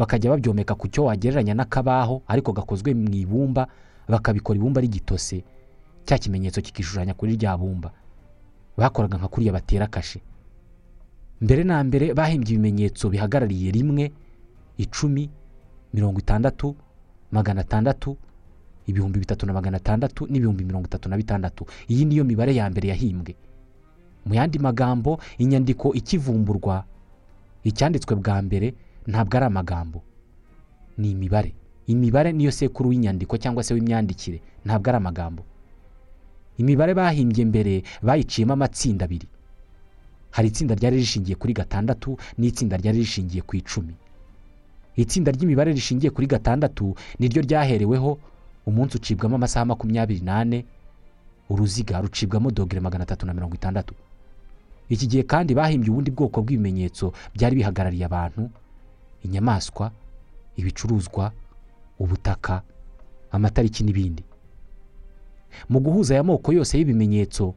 bakajya 0.00 0.30
babyomeka 0.32 0.74
ku 0.74 0.88
cyo 0.88 1.04
wagereranya 1.12 1.52
n'akabaho 1.54 2.22
ariko 2.26 2.52
gakozwe 2.56 2.94
mu 2.96 3.12
ibumba 3.12 3.68
bakabikora 4.08 4.56
ibumba 4.56 4.80
rigitose 4.80 5.44
cya 6.08 6.16
kimenyetso 6.18 6.60
kikishushanya 6.64 7.12
kuri 7.14 7.36
rya 7.36 7.52
bumba. 7.60 7.92
Bakoraga 8.76 9.18
nka 9.20 9.28
kuriya 9.28 9.52
batera 9.52 9.86
kashe. 9.86 10.20
Mbere 11.40 11.64
na 11.64 11.84
mbere 11.84 12.14
bahimbye 12.16 12.52
ibimenyetso 12.56 13.08
bihagarariye 13.12 13.68
rimwe 13.70 14.08
icumi 14.80 15.28
mirongo 15.94 16.18
itandatu 16.24 16.72
magana 17.32 17.60
atandatu 17.60 18.16
ibihumbi 18.88 19.18
bitatu 19.20 19.46
na 19.46 19.52
magana 19.52 19.76
atandatu 19.76 20.26
n'ibihumbi 20.26 20.64
mirongo 20.64 20.86
itatu 20.88 21.08
na 21.08 21.16
bitandatu. 21.16 21.66
Iyi 21.88 22.04
niyo 22.04 22.24
mibare 22.24 22.54
ya 22.56 22.70
mbere 22.70 22.88
yahimbwe. 22.88 23.36
Mu 24.26 24.32
yandi 24.34 24.58
magambo 24.58 25.20
inyandiko 25.38 25.92
ikivumburwa 25.92 26.84
icyanditswe 27.64 28.16
bwa 28.16 28.42
mbere 28.42 28.74
ntabwo 29.10 29.36
ari 29.36 29.46
amagambo 29.46 29.98
ni 30.98 31.10
imibare. 31.10 31.50
Imibare 31.86 32.30
niyo 32.32 32.50
sekuru 32.54 32.90
w'inyandiko 32.90 33.34
cyangwa 33.42 33.62
se 33.66 33.74
w'imyandikire. 33.74 34.38
Ntabwo 34.64 34.86
ari 34.90 34.96
amagambo. 35.02 35.42
Imibare 36.58 36.94
bahimbye 36.94 37.44
mbere 37.44 37.82
bayiciyemo 38.02 38.52
amatsinda 38.52 39.04
abiri. 39.04 39.26
Hari 40.30 40.48
itsinda 40.48 40.74
ryari 40.78 40.96
rishingiye 41.02 41.34
kuri 41.34 41.52
gatandatu 41.52 42.14
n'itsinda 42.38 42.76
ryari 42.78 42.98
rishingiye 43.02 43.42
ku 43.42 43.56
icumi. 43.56 43.94
Itsinda 44.96 45.32
ry'imibare 45.34 45.72
rishingiye 45.72 46.10
kuri 46.14 46.26
gatandatu 46.30 46.94
niryo 47.18 47.42
ryahereweho 47.42 48.18
umunsi 48.66 48.96
ucibwamo 49.00 49.34
amasaha 49.40 49.64
makumyabiri 49.64 50.20
n'ane 50.22 50.58
uruziga 51.50 51.98
rucibwamo 52.00 52.50
dogere 52.54 52.80
magana 52.80 53.02
atatu 53.02 53.26
na 53.26 53.34
mirongo 53.34 53.54
itandatu. 53.58 53.94
Iki 54.88 55.06
gihe 55.06 55.22
kandi 55.26 55.54
bahimbye 55.54 55.90
ubundi 55.90 56.10
bwoko 56.14 56.42
bw'ibimenyetso 56.42 57.10
byari 57.34 57.56
bihagarariye 57.58 58.04
abantu 58.06 58.50
inyamaswa 59.24 59.90
ibicuruzwa 60.56 61.32
ubutaka 61.98 62.62
amatariki 63.30 63.84
n'ibindi. 63.84 64.24
Mu 65.68 65.80
guhuza 65.80 66.14
aya 66.14 66.22
moko 66.22 66.52
yose 66.52 66.78
y'ibimenyetso 66.78 67.54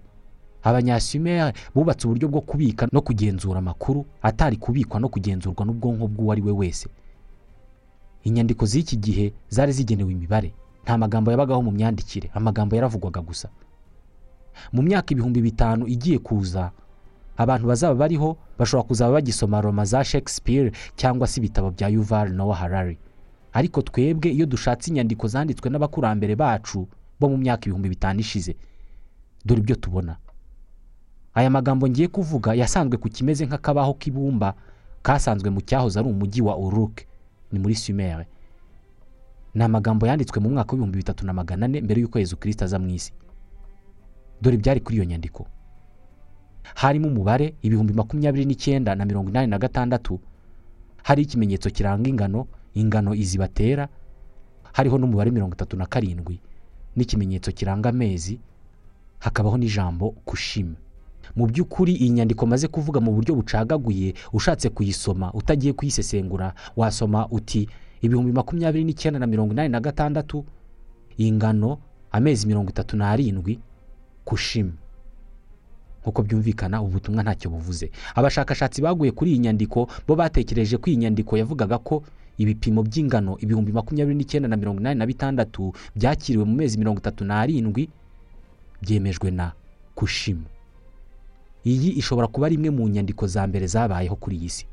abanyasumere 0.63 1.53
bubatse 1.75 2.07
uburyo 2.07 2.27
bwo 2.27 2.41
kubika 2.41 2.87
no 2.91 3.01
kugenzura 3.01 3.59
amakuru 3.59 4.05
atari 4.21 4.57
kubikwa 4.57 4.99
no 4.99 5.09
kugenzurwa 5.09 5.65
n'ubwonko 5.65 6.07
bw'uwo 6.07 6.31
ari 6.31 6.41
we 6.41 6.51
wese. 6.51 6.89
Inyandiko 8.23 8.65
z'iki 8.65 8.97
gihe 8.97 9.33
zari 9.49 9.71
zigenewe 9.71 10.11
imibare. 10.11 10.53
Nta 10.83 10.97
magambo 10.97 11.31
yabagaho 11.31 11.61
mu 11.61 11.71
myandikire 11.71 12.31
amagambo 12.33 12.75
yaravugwaga 12.75 13.21
gusa. 13.21 13.49
Mu 14.73 14.81
myaka 14.81 15.11
ibihumbi 15.13 15.41
bitanu 15.41 15.87
igiye 15.87 16.19
kuza 16.19 16.71
abantu 17.37 17.67
bazaba 17.67 17.95
bariho 17.95 18.37
bashobora 18.59 18.87
kuzaba 18.87 19.13
bagisoma 19.13 19.61
roma 19.61 19.85
za 19.85 20.03
shakespeare 20.03 20.71
cyangwa 20.95 21.27
se 21.27 21.39
ibitabo 21.39 21.71
bya 21.71 21.87
yuval 21.87 22.29
nowa 22.33 22.55
harari. 22.55 22.97
Ariko 23.53 23.81
twebwe 23.81 24.29
iyo 24.31 24.45
dushatse 24.45 24.89
inyandiko 24.91 25.27
zanditswe 25.27 25.69
n'abakurambere 25.69 26.35
bacu 26.35 26.87
bo 27.19 27.29
mu 27.29 27.37
myaka 27.37 27.65
ibihumbi 27.65 27.89
bitanu 27.89 28.19
ishize 28.19 28.55
dore 29.45 29.61
ibyo 29.61 29.75
tubona. 29.75 30.17
Aya 31.33 31.49
magambo 31.49 31.87
ngiye 31.89 32.07
kuvuga 32.07 32.53
yasanzwe 32.53 32.97
ku 32.97 33.09
kimeze 33.09 33.45
nk'akabaho 33.45 33.93
k'ibumba 33.97 34.53
kasanzwe 35.01 35.49
mu 35.49 35.61
cyahoze 35.61 35.99
ari 35.99 36.09
umujyi 36.09 36.41
wa 36.41 36.57
uruke 36.57 37.05
ni 37.51 37.59
muri 37.59 37.75
sumere 37.75 38.25
ni 39.53 39.61
amagambo 39.63 40.05
yanditswe 40.07 40.37
mu 40.41 40.49
mwaka 40.49 40.71
w'ibihumbi 40.73 40.97
bitatu 40.97 41.25
na 41.25 41.33
magana 41.33 41.65
ane 41.65 41.81
mbere 41.81 42.01
y'uko 42.01 42.17
Yezu 42.19 42.37
kirisita 42.37 42.65
aza 42.65 42.79
mu 42.79 42.89
isi. 42.89 43.13
Dore 44.41 44.55
ibyari 44.57 44.79
kuri 44.81 44.95
iyo 44.97 45.05
nyandiko. 45.05 45.45
Harimo 46.75 47.07
umubare 47.07 47.53
ibihumbi 47.61 47.93
makumyabiri 47.93 48.45
n'icyenda 48.45 48.95
na 48.95 49.05
mirongo 49.05 49.29
inani 49.29 49.47
na 49.47 49.57
gatandatu. 49.59 50.19
Hari 51.03 51.21
ikimenyetso 51.23 51.69
kiranga 51.69 52.09
ingano 52.09 52.47
ingano 52.73 53.15
izi 53.15 53.37
batera 53.37 53.87
hariho 54.73 54.97
n'umubare 54.97 55.31
mirongo 55.31 55.53
itatu 55.55 55.77
na 55.77 55.85
karindwi. 55.85 56.39
N'ikimenyetso 56.95 57.51
kiranga 57.51 57.89
amezi. 57.89 58.39
Hakabaho 59.19 59.57
n'ijambo 59.57 60.11
kushima. 60.25 60.75
Mu 61.35 61.47
by'ukuri 61.47 61.95
iyi 61.95 62.09
nyandiko 62.09 62.45
maze 62.45 62.67
kuvuga 62.67 62.99
mu 62.99 63.11
buryo 63.15 63.35
bucagaguye 63.35 64.13
ushatse 64.33 64.69
kuyisoma 64.69 65.31
utagiye 65.33 65.73
kuyisesengura 65.73 66.53
wasoma 66.75 67.27
uti 67.31 67.67
ibihumbi 68.01 68.31
makumyabiri 68.31 68.83
n'icyenda 68.83 69.19
na 69.19 69.27
mirongo 69.27 69.53
inani 69.53 69.69
na 69.69 69.79
gatandatu. 69.79 70.45
Ingano 71.17 71.77
amezi 72.11 72.47
mirongo 72.47 72.69
itatu 72.69 72.97
n'arindwi 72.97 73.59
kushima. 74.25 74.71
Nk'uko 76.03 76.19
byumvikana 76.23 76.81
ubu 76.83 76.91
butumwa 76.99 77.23
ntacyo 77.23 77.47
buvuze. 77.49 77.91
Abashakashatsi 78.15 78.81
baguye 78.83 79.11
kuri 79.15 79.31
iyi 79.31 79.39
nyandiko 79.47 79.87
bo 80.07 80.13
batekereje 80.15 80.77
ko 80.77 80.89
iyi 80.91 80.97
nyandiko 81.07 81.37
yavugaga 81.39 81.77
ko 81.79 82.03
ibipimo 82.37 82.83
by'ingano 82.83 83.37
ibihumbi 83.39 83.71
makumyabiri 83.71 84.17
n'icyenda 84.17 84.47
na 84.51 84.57
mirongo 84.59 84.79
inani 84.83 84.99
na 84.99 85.05
bitandatu 85.07 85.71
byakiriwe 85.95 86.43
mu 86.45 86.53
mezi 86.59 86.75
mirongo 86.77 86.99
itatu 86.99 87.23
n'arindwi 87.25 87.87
byemejwe 88.81 89.31
na 89.31 89.51
kushima 89.95 90.43
iyi 91.65 91.95
ishobora 91.95 92.27
kuba 92.27 92.45
ari 92.51 92.55
imwe 92.59 92.69
mu 92.69 92.83
nyandiko 92.89 93.23
za 93.27 93.47
mbere 93.47 93.67
zabayeho 93.67 94.15
kuri 94.19 94.35
iyi 94.37 94.49
si. 94.49 94.65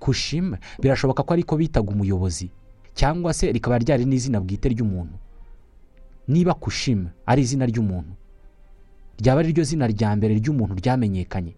Kushima 0.00 0.58
birashoboka 0.80 1.22
ko 1.22 1.32
ariko 1.34 1.56
bitaga 1.56 1.90
umuyobozi 1.92 2.48
cyangwa 2.94 3.34
se 3.34 3.52
rikaba 3.52 3.78
ryari 3.78 4.04
n'izina 4.08 4.40
bwite 4.40 4.68
ry'umuntu. 4.72 5.14
Niba 6.28 6.54
kushima 6.54 7.10
ari 7.26 7.42
izina 7.42 7.66
ry'umuntu 7.66 8.12
ryaba 9.20 9.40
ari 9.40 9.52
ryo 9.52 9.64
zina 9.64 9.86
rya 9.86 10.10
mbere 10.16 10.34
ry'umuntu 10.40 10.74
ryamenyekanye. 10.80 11.54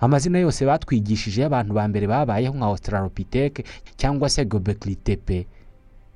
Amazina 0.00 0.38
yose 0.40 0.64
batwigishije 0.64 1.42
y'abantu 1.44 1.72
ba 1.76 1.84
mbere 1.88 2.06
babayeho 2.08 2.54
nka 2.56 2.66
australopithèque 2.66 3.64
cyangwa 4.00 4.28
se 4.32 4.44
gobekli 4.44 4.96
tepe 4.96 5.46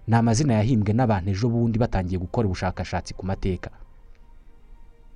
ni 0.08 0.14
amazina 0.16 0.54
yahimbwe 0.60 0.92
n'abantu 0.96 1.30
ejo 1.30 1.48
bundi 1.52 1.76
batangiye 1.78 2.18
gukora 2.18 2.46
ubushakashatsi 2.48 3.12
ku 3.14 3.26
mateka. 3.26 3.70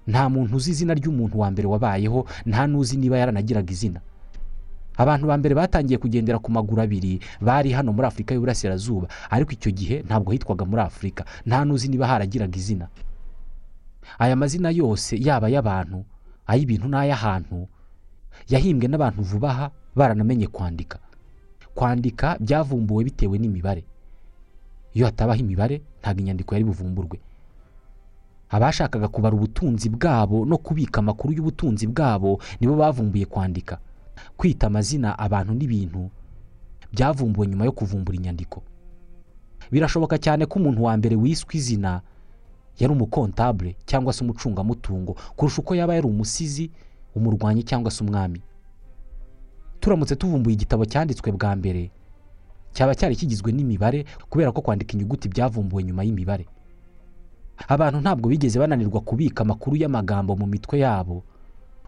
Nta 0.08 0.28
muntu 0.28 0.56
uzi 0.56 0.70
izina 0.70 0.94
ry'umuntu 0.94 1.36
wa 1.40 1.48
mbere 1.50 1.68
wabayeho 1.68 2.24
nta 2.46 2.66
n'uzi 2.68 2.96
niba 2.96 3.16
yaranagiraga 3.18 3.72
izina. 3.72 4.00
Abantu 4.98 5.26
ba 5.28 5.36
mbere 5.38 5.54
batangiye 5.54 5.98
kugendera 5.98 6.38
ku 6.38 6.50
maguru 6.52 6.80
abiri 6.82 7.20
bari 7.40 7.72
hano 7.72 7.92
muri 7.92 8.06
afurika 8.08 8.34
y'uburasirazuba 8.34 9.08
ariko 9.30 9.50
icyo 9.56 9.70
gihe 9.72 9.96
ntabwo 10.06 10.32
hitwaga 10.32 10.64
muri 10.68 10.82
afurika 10.82 11.24
nta 11.46 11.64
n'uzi 11.64 11.88
niba 11.88 12.04
haragiraga 12.08 12.56
izina. 12.58 12.86
Aya 14.18 14.36
mazina 14.36 14.70
yose 14.70 15.16
yaba 15.26 15.46
ay'abantu 15.46 16.04
ay'ibintu 16.46 16.88
n'ay'ahantu 16.88 17.68
yahimbwe 18.48 18.86
n'abantu 18.88 19.20
vuba 19.22 19.50
aha 19.50 19.66
baranamenye 19.96 20.46
kwandika. 20.46 20.98
Kwandika 21.74 22.36
byavumbuwe 22.40 23.04
bitewe 23.04 23.38
n'imibare. 23.38 23.84
Iyo 24.94 25.06
hatabaho 25.06 25.40
imibare 25.40 25.82
ntabwo 26.00 26.20
inyandiko 26.20 26.54
yari 26.54 26.64
buvumburwe. 26.64 27.18
Abashakaga 28.50 29.08
kubara 29.08 29.36
ubutunzi 29.36 29.88
bwabo 29.92 30.44
no 30.46 30.56
kubika 30.58 30.98
amakuru 31.04 31.34
y'ubutunzi 31.36 31.86
bwabo 31.86 32.40
nibo 32.60 32.76
bavumbuye 32.76 33.26
kwandika. 33.26 33.78
Kwita 34.36 34.66
amazina 34.66 35.18
abantu 35.18 35.52
n'ibintu 35.54 36.10
byavumbuwe 36.92 37.46
nyuma 37.46 37.64
yo 37.64 37.72
kuvumbura 37.72 38.16
inyandiko. 38.16 38.62
Birashoboka 39.70 40.16
cyane 40.18 40.46
ko 40.48 40.58
umuntu 40.58 40.80
wa 40.82 40.96
mbere 40.96 41.16
wiswe 41.16 41.52
izina 41.60 42.00
yari 42.78 42.92
umukontabule 42.92 43.76
cyangwa 43.86 44.12
se 44.12 44.24
umucungamutungo 44.24 45.16
kurusha 45.36 45.62
uko 45.62 45.74
yaba 45.74 45.94
yari 45.94 46.06
umusizi 46.06 46.70
umurwanyi 47.14 47.62
cyangwa 47.62 47.90
se 47.90 48.04
umwami. 48.04 48.42
Turamutse 49.80 50.16
tuvumbuye 50.16 50.54
igitabo 50.54 50.84
cyanditswe 50.84 51.32
bwa 51.32 51.56
mbere. 51.56 51.90
Cyaba 52.72 52.94
cyari 52.94 53.16
kigizwe 53.16 53.52
n'imibare 53.52 54.04
kubera 54.30 54.52
ko 54.52 54.60
kwandika 54.60 54.92
inyuguti 54.94 55.28
byavumbuwe 55.28 55.82
nyuma 55.84 56.02
y'imibare. 56.04 56.46
Abantu 57.68 58.00
ntabwo 58.00 58.28
bigeze 58.28 58.58
bananirwa 58.58 59.00
kubika 59.00 59.42
amakuru 59.42 59.76
y'amagambo 59.76 60.36
mu 60.36 60.46
mitwe 60.46 60.78
yabo. 60.78 61.22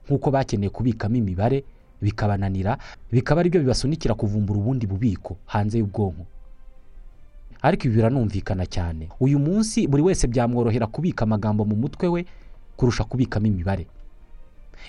Nk'uko 0.07 0.31
bakeneye 0.31 0.71
kubikamo 0.71 1.17
imibare 1.17 1.63
bikabananira 2.03 2.79
bikaba 3.13 3.41
ari 3.41 3.51
byo 3.51 3.61
bibasunikira 3.61 4.15
kuvumbura 4.19 4.59
ubundi 4.61 4.87
bubiko 4.87 5.37
hanze 5.47 5.79
y'ubwonko. 5.79 6.27
Ariko 7.63 7.87
ibi 7.89 7.97
biranumvikana 7.97 8.67
cyane. 8.67 9.09
Uyu 9.21 9.39
munsi 9.39 9.87
buri 9.87 10.03
wese 10.03 10.27
byamworohera 10.27 10.87
kubika 10.87 11.23
amagambo 11.25 11.65
mu 11.65 11.77
mutwe 11.77 12.09
we 12.09 12.25
kurusha 12.77 13.05
kubikamo 13.05 13.47
imibare. 13.47 13.87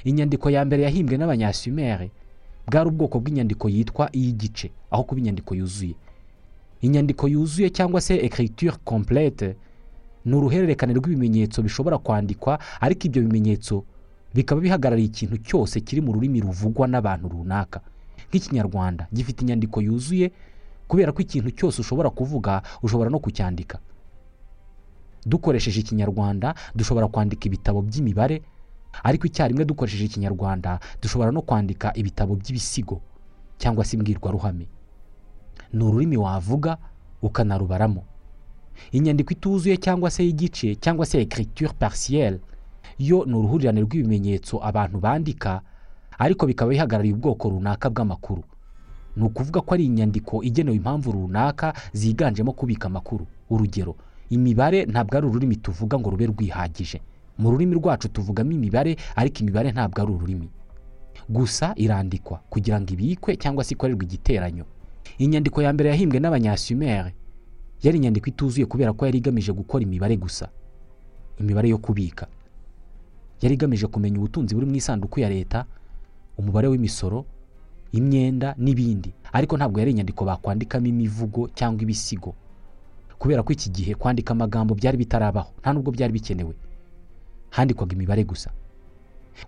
Inyandiko 0.04 0.50
ya 0.50 0.66
mbere 0.66 0.84
yahimbwe 0.84 1.18
n'abanyasumere 1.18 2.12
bwari 2.68 2.88
ubwoko 2.90 3.20
bw'inyandiko 3.20 3.70
yitwa 3.70 4.10
iy'igice 4.16 4.72
aho 4.92 5.04
kuba 5.04 5.20
inyandiko 5.22 5.56
yuzuye. 5.56 5.96
Inyandiko 6.82 7.28
yuzuye 7.28 7.70
cyangwa 7.70 8.02
se 8.02 8.16
écriture 8.18 8.78
complète 8.86 9.56
ni 10.26 10.34
uruhererekane 10.36 10.94
rw'ibimenyetso 10.94 11.62
bishobora 11.62 11.98
kwandikwa 11.98 12.60
ariko 12.82 13.08
ibyo 13.08 13.22
bimenyetso 13.22 13.84
bikaba 14.34 14.62
bihagarariye 14.62 15.08
ikintu 15.08 15.38
cyose 15.44 15.80
kiri 15.84 16.02
mu 16.02 16.14
rurimi 16.14 16.40
ruvugwa 16.40 16.88
n'abantu 16.88 17.28
runaka. 17.30 17.82
Nk'ikinyarwanda 18.30 19.08
gifite 19.14 19.42
inyandiko 19.44 19.82
yuzuye 19.82 20.32
kubera 20.92 21.12
ko 21.16 21.22
ikintu 21.24 21.50
cyose 21.56 21.80
ushobora 21.82 22.10
kuvuga 22.12 22.60
ushobora 22.84 23.08
no 23.10 23.20
kucyandika. 23.24 23.80
Dukoresheje 25.26 25.80
ikinyarwanda 25.80 26.52
dushobora 26.76 27.08
kwandika 27.08 27.46
ibitabo 27.48 27.80
by'imibare 27.82 28.42
ariko 29.04 29.24
icyarimwe 29.30 29.64
dukoresheje 29.66 30.06
ikinyarwanda 30.12 30.80
dushobora 31.02 31.32
no 31.32 31.42
kwandika 31.48 31.94
ibitabo 31.96 32.36
by'ibisigo 32.36 33.00
cyangwa 33.58 33.86
se 33.88 33.96
imbwirwaruhame. 33.96 34.68
Ni 35.74 35.84
ururimi 35.84 36.18
wavuga 36.18 36.78
ukanarubaramo. 37.22 38.04
Inyandiko 38.92 39.32
ituzuye 39.34 39.78
cyangwa 39.78 40.12
se 40.12 40.26
y'igice 40.26 40.76
cyangwa 40.76 41.06
se 41.06 41.22
écriture 41.24 41.72
partielle 41.80 42.40
yo 43.00 43.24
ni 43.26 43.34
uruhurirane 43.34 43.82
rw'ibimenyetso 43.82 44.60
abantu 44.60 44.98
bandika 45.00 45.62
ariko 46.20 46.46
bikaba 46.46 46.70
bihagarariye 46.76 47.14
ubwoko 47.16 47.50
runaka 47.50 47.88
bw'amakuru. 47.90 48.44
Ni 49.16 49.24
ukuvuga 49.24 49.62
ko 49.62 49.74
ari 49.74 49.86
inyandiko 49.86 50.44
igenewe 50.44 50.76
impamvu 50.76 51.12
runaka 51.12 51.74
ziganjemo 51.94 52.52
kubika 52.54 52.88
amakuru. 52.88 53.28
Urugero 53.50 53.96
imibare 54.30 54.86
ntabwo 54.86 55.18
ari 55.18 55.28
ururimi 55.28 55.56
tuvuga 55.56 56.00
ngo 56.00 56.10
rube 56.10 56.26
rwihagije. 56.26 57.02
Mu 57.38 57.52
rurimi 57.52 57.76
rwacu 57.76 58.08
tuvugamo 58.10 58.52
imibare 58.52 58.96
ariko 59.16 59.40
imibare 59.44 59.72
ntabwo 59.72 60.02
ari 60.02 60.12
ururimi. 60.12 60.50
Gusa 61.30 61.74
irandikwa 61.76 62.40
kugira 62.50 62.82
ngo 62.82 62.94
ibikwe 62.94 63.36
cyangwa 63.36 63.64
se 63.64 63.74
ikorerwe 63.76 64.06
igiteranyo. 64.06 64.66
Inyandiko 65.18 65.62
ya 65.62 65.74
mbere 65.74 65.90
yahimbwe 65.90 66.20
n'abanyasumere. 66.20 67.12
Yari 67.84 67.98
inyandiko 67.98 68.28
ituzuye 68.30 68.66
kubera 68.66 68.94
ko 68.94 69.06
yari 69.06 69.18
igamije 69.18 69.52
gukora 69.52 69.84
imibare 69.84 70.16
gusa. 70.18 70.48
Imibare 71.40 71.70
yo 71.70 71.78
kubika. 71.78 72.28
Yari 73.42 73.56
igamije 73.56 73.88
kumenya 73.88 74.18
ubutunzi 74.18 74.56
buri 74.56 74.66
mu 74.66 74.76
isanduku 74.76 75.20
ya 75.20 75.30
leta 75.30 75.66
umubare 76.38 76.68
w'imisoro 76.68 77.26
imyenda 77.92 78.56
n'ibindi. 78.58 79.14
Ariko 79.34 79.58
ntabwo 79.58 79.80
yari 79.80 79.92
inyandiko 79.92 80.26
bakwandikamo 80.26 80.88
imivugo 80.88 81.50
cyangwa 81.56 81.82
ibisigo. 81.84 82.34
Kubera 83.20 83.44
ko 83.44 83.54
iki 83.54 83.70
gihe 83.70 83.96
kwandika 83.96 84.32
amagambo 84.34 84.76
byari 84.76 84.98
bitarabaho 84.98 85.52
nta 85.62 85.74
nubwo 85.74 85.92
byari 85.92 86.14
bikenewe. 86.14 86.54
Handikwaga 87.50 87.94
imibare 87.96 88.24
gusa. 88.24 88.50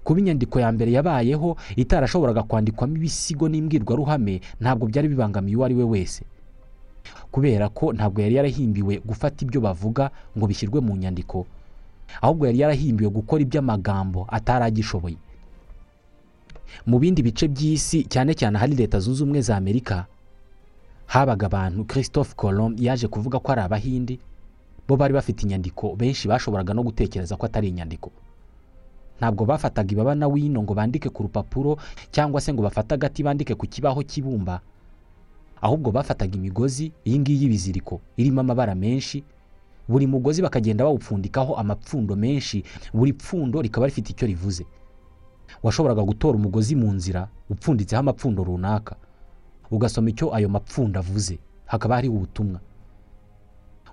Kuba 0.04 0.20
inyandiko 0.20 0.60
ya 0.60 0.72
mbere 0.72 0.92
yabayeho 0.92 1.58
itarashoboraga 1.76 2.44
kwandikwamo 2.44 2.96
ibisigo 2.96 3.50
n'imbwirwaruhame 3.50 4.42
ntabwo 4.62 4.88
byari 4.88 5.08
bibangamiye 5.08 5.56
uwo 5.58 5.66
ari 5.66 5.76
we 5.76 5.84
wese. 5.84 6.24
Kubera 7.32 7.70
ko 7.70 7.94
ntabwo 7.94 8.22
yari 8.22 8.36
yarahimbiwe 8.36 9.00
gufata 9.06 9.44
ibyo 9.46 9.60
bavuga 9.62 10.12
ngo 10.38 10.46
bishyirwe 10.48 10.80
mu 10.80 10.96
nyandiko 10.96 11.46
ahubwo 12.22 12.46
yari 12.46 12.60
yarahimbiwe 12.60 13.10
gukora 13.10 13.42
iby'amagambo 13.44 14.28
atari 14.30 14.66
agishoboye 14.70 15.18
mu 16.86 17.00
bindi 17.00 17.22
bice 17.24 17.48
by'isi 17.48 18.04
cyane 18.10 18.34
cyane 18.34 18.58
ahari 18.58 18.76
leta 18.76 19.00
zunze 19.00 19.24
ubumwe 19.24 19.42
za 19.42 19.58
amerika. 19.58 20.06
Habaga 21.06 21.46
abantu 21.46 21.86
christophe 21.86 22.34
colomb 22.36 22.80
yaje 22.80 23.08
kuvuga 23.08 23.40
ko 23.40 23.52
ari 23.52 23.62
abahindi 23.62 24.20
bo 24.88 24.98
bari 24.98 25.14
bafite 25.14 25.44
inyandiko 25.44 25.96
benshi 25.96 26.28
bashoboraga 26.28 26.74
no 26.74 26.84
gutekereza 26.84 27.38
ko 27.38 27.46
atari 27.46 27.68
inyandiko. 27.70 28.12
Ntabwo 29.20 29.46
bafataga 29.46 29.92
ibaba 29.94 30.16
na 30.16 30.28
wino 30.28 30.64
ngo 30.64 30.74
bandike 30.74 31.10
ku 31.10 31.24
rupapuro 31.24 31.78
cyangwa 32.12 32.42
se 32.42 32.54
ngo 32.54 32.62
bafate 32.64 32.94
agati 32.96 33.24
bandike 33.24 33.56
ku 33.56 33.68
kibaho 33.68 34.04
cy'ibumba 34.04 34.60
ahubwo 35.62 35.92
bafataga 35.92 36.36
imigozi 36.36 36.92
iyi 37.08 37.20
ngiyi 37.20 37.42
y'ibiziriko 37.42 38.02
irimo 38.18 38.42
amabara 38.42 38.76
menshi. 38.76 39.24
Buri 39.88 40.08
mugozi 40.08 40.42
bakagenda 40.42 40.84
bawupfundikaho 40.84 41.56
amapfundo 41.56 42.16
menshi 42.16 42.64
buri 42.94 43.14
pfundo 43.14 43.62
rikaba 43.62 43.86
rifite 43.88 44.10
icyo 44.12 44.28
rivuze. 44.28 44.66
Washoboraga 45.64 46.04
gutora 46.04 46.36
umugozi 46.38 46.76
mu 46.76 46.94
nzira 46.94 47.28
upfunditseho 47.50 48.00
amapfundo 48.00 48.44
runaka. 48.44 48.96
Ugasoma 49.72 50.10
icyo 50.10 50.36
ayo 50.36 50.50
mapfundo 50.50 51.00
avuze. 51.00 51.40
Hakaba 51.66 51.96
hariho 51.96 52.14
ubutumwa. 52.16 52.60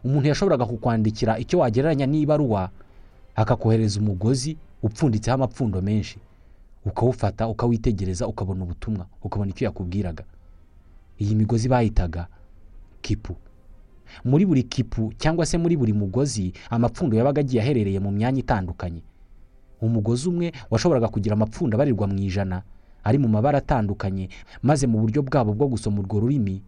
Umuntu 0.04 0.28
yashoboraga 0.28 0.66
kukwandikira 0.66 1.38
icyo 1.38 1.58
wagereranya 1.58 2.06
n'ibaruwa 2.06 2.70
akakohereza 3.34 4.00
umugozi 4.00 4.56
upfunditseho 4.82 5.34
amapfundo 5.34 5.82
menshi. 5.82 6.18
Ukawufata 6.84 7.48
ukawitegereza 7.48 8.26
ukabona 8.26 8.64
ubutumwa 8.64 9.06
ukabona 9.22 9.50
icyo 9.50 9.64
yakubwiraga. 9.64 10.24
Iyi 11.20 11.34
migozi 11.34 11.68
bayitaga 11.68 12.26
kipu. 13.02 13.36
Muri 14.24 14.46
buri 14.46 14.62
kipu 14.62 15.12
cyangwa 15.18 15.46
se 15.46 15.58
muri 15.58 15.76
buri 15.76 15.92
mugozi 15.92 16.52
amapfundo 16.70 17.16
yabaga 17.16 17.40
agiye 17.40 17.62
aherereye 17.62 18.00
mu 18.00 18.10
myanya 18.10 18.40
itandukanye. 18.40 19.02
Umugozi 19.80 20.28
umwe 20.28 20.52
washoboraga 20.70 21.08
kugira 21.08 21.34
amapfundo 21.34 21.74
abarirwa 21.76 22.06
mu 22.06 22.18
ijana 22.18 22.62
ari 23.04 23.18
mu 23.18 23.28
mabara 23.28 23.58
atandukanye 23.58 24.28
maze 24.62 24.86
mu 24.86 25.00
buryo 25.00 25.22
bwabo 25.22 25.52
bwo 25.56 25.66
gusoma 25.72 26.00
urwo 26.00 26.20
rurimi 26.20 26.62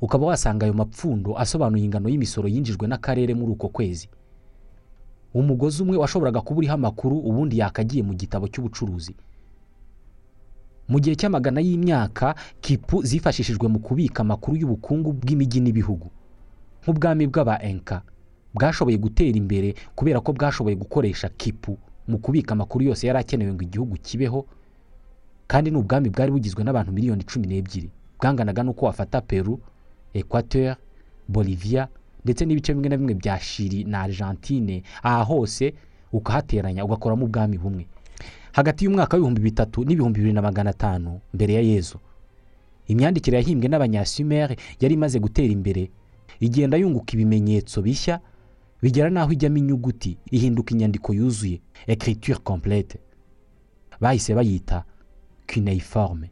ukaba 0.00 0.26
wasanga 0.32 0.64
ayo 0.66 0.74
mapfundo 0.74 1.36
asobanuye 1.38 1.84
ingano 1.84 2.08
y'imisoro 2.08 2.48
yinjijwe 2.48 2.88
n'akarere 2.88 3.34
muri 3.34 3.52
uko 3.52 3.68
kwezi. 3.68 4.08
Umugozi 5.34 5.82
umwe 5.82 5.96
washoboraga 5.96 6.40
kuba 6.40 6.58
uriho 6.58 6.74
amakuru 6.74 7.18
ubundi 7.18 7.58
yakagiye 7.60 8.02
mu 8.02 8.14
gitabo 8.16 8.48
cy'ubucuruzi. 8.48 9.14
Mu 10.88 10.98
gihe 11.00 11.14
cy'amagana 11.14 11.60
y'imyaka 11.60 12.34
kipu 12.60 13.02
zifashishijwe 13.04 13.68
mu 13.68 13.78
kubika 13.78 14.20
amakuru 14.24 14.56
y'ubukungu 14.56 15.12
bw'imijyi 15.12 15.60
n'ibihugu. 15.60 16.08
Nk'ubwami 16.82 17.26
bw'aba 17.30 17.62
enka 17.62 18.02
bwashoboye 18.56 18.96
gutera 18.98 19.36
imbere 19.38 19.74
kubera 19.94 20.18
ko 20.24 20.32
bwashoboye 20.32 20.74
gukoresha 20.80 21.28
kipu. 21.28 21.78
Mu 22.10 22.18
kubika 22.18 22.52
amakuru 22.52 22.84
yose 22.84 23.06
yari 23.06 23.18
akenewe 23.18 23.52
ngo 23.54 23.62
igihugu 23.62 23.94
kibeho 24.02 24.46
kandi 25.46 25.70
ni 25.70 25.76
ubwami 25.78 26.10
bwari 26.10 26.30
bugizwe 26.32 26.64
n'abantu 26.64 26.92
miliyoni 26.92 27.24
cumi 27.24 27.46
n'ebyiri. 27.46 27.90
Bwanganaga 28.20 28.62
n'uko 28.62 28.86
wafata 28.86 29.20
peru 29.20 29.60
equateur 30.14 30.76
bolivia 31.28 31.88
ndetse 32.24 32.44
n'ibice 32.46 32.74
bimwe 32.74 32.88
na 32.88 32.96
bimwe 32.96 33.14
bya 33.14 33.40
shiri 33.40 33.84
na 33.84 34.00
argentine 34.02 34.82
aha 35.02 35.22
hose 35.24 35.74
ukahateranya 36.12 36.84
ugakoramo 36.84 37.24
ubwami 37.26 37.58
bumwe. 37.58 37.86
Hagati 38.52 38.84
y'umwaka 38.84 39.16
w'ibihumbi 39.16 39.40
bitatu 39.40 39.84
n'ibihumbi 39.84 40.18
bibiri 40.20 40.34
na 40.34 40.42
magana 40.42 40.70
atanu 40.70 41.20
mbere 41.34 41.54
ya 41.54 41.60
yezu 41.60 41.98
imyandikire 42.90 43.36
yahimbwe 43.38 43.68
n'abanyasumeri 43.68 44.56
yari 44.80 44.94
imaze 44.94 45.18
gutera 45.22 45.52
imbere 45.52 45.90
igenda 46.40 46.76
yunguka 46.76 47.12
ibimenyetso 47.14 47.82
bishya 47.82 48.20
bigera 48.82 49.10
n'aho 49.10 49.32
ijyamo 49.32 49.56
inyuguti 49.58 50.18
ihinduka 50.30 50.70
inyandiko 50.74 51.12
yuzuye 51.14 51.60
écriture 51.86 52.38
complète. 52.44 52.98
Bahise 54.00 54.34
bayita 54.34 54.84
cuneiforme. 55.46 56.30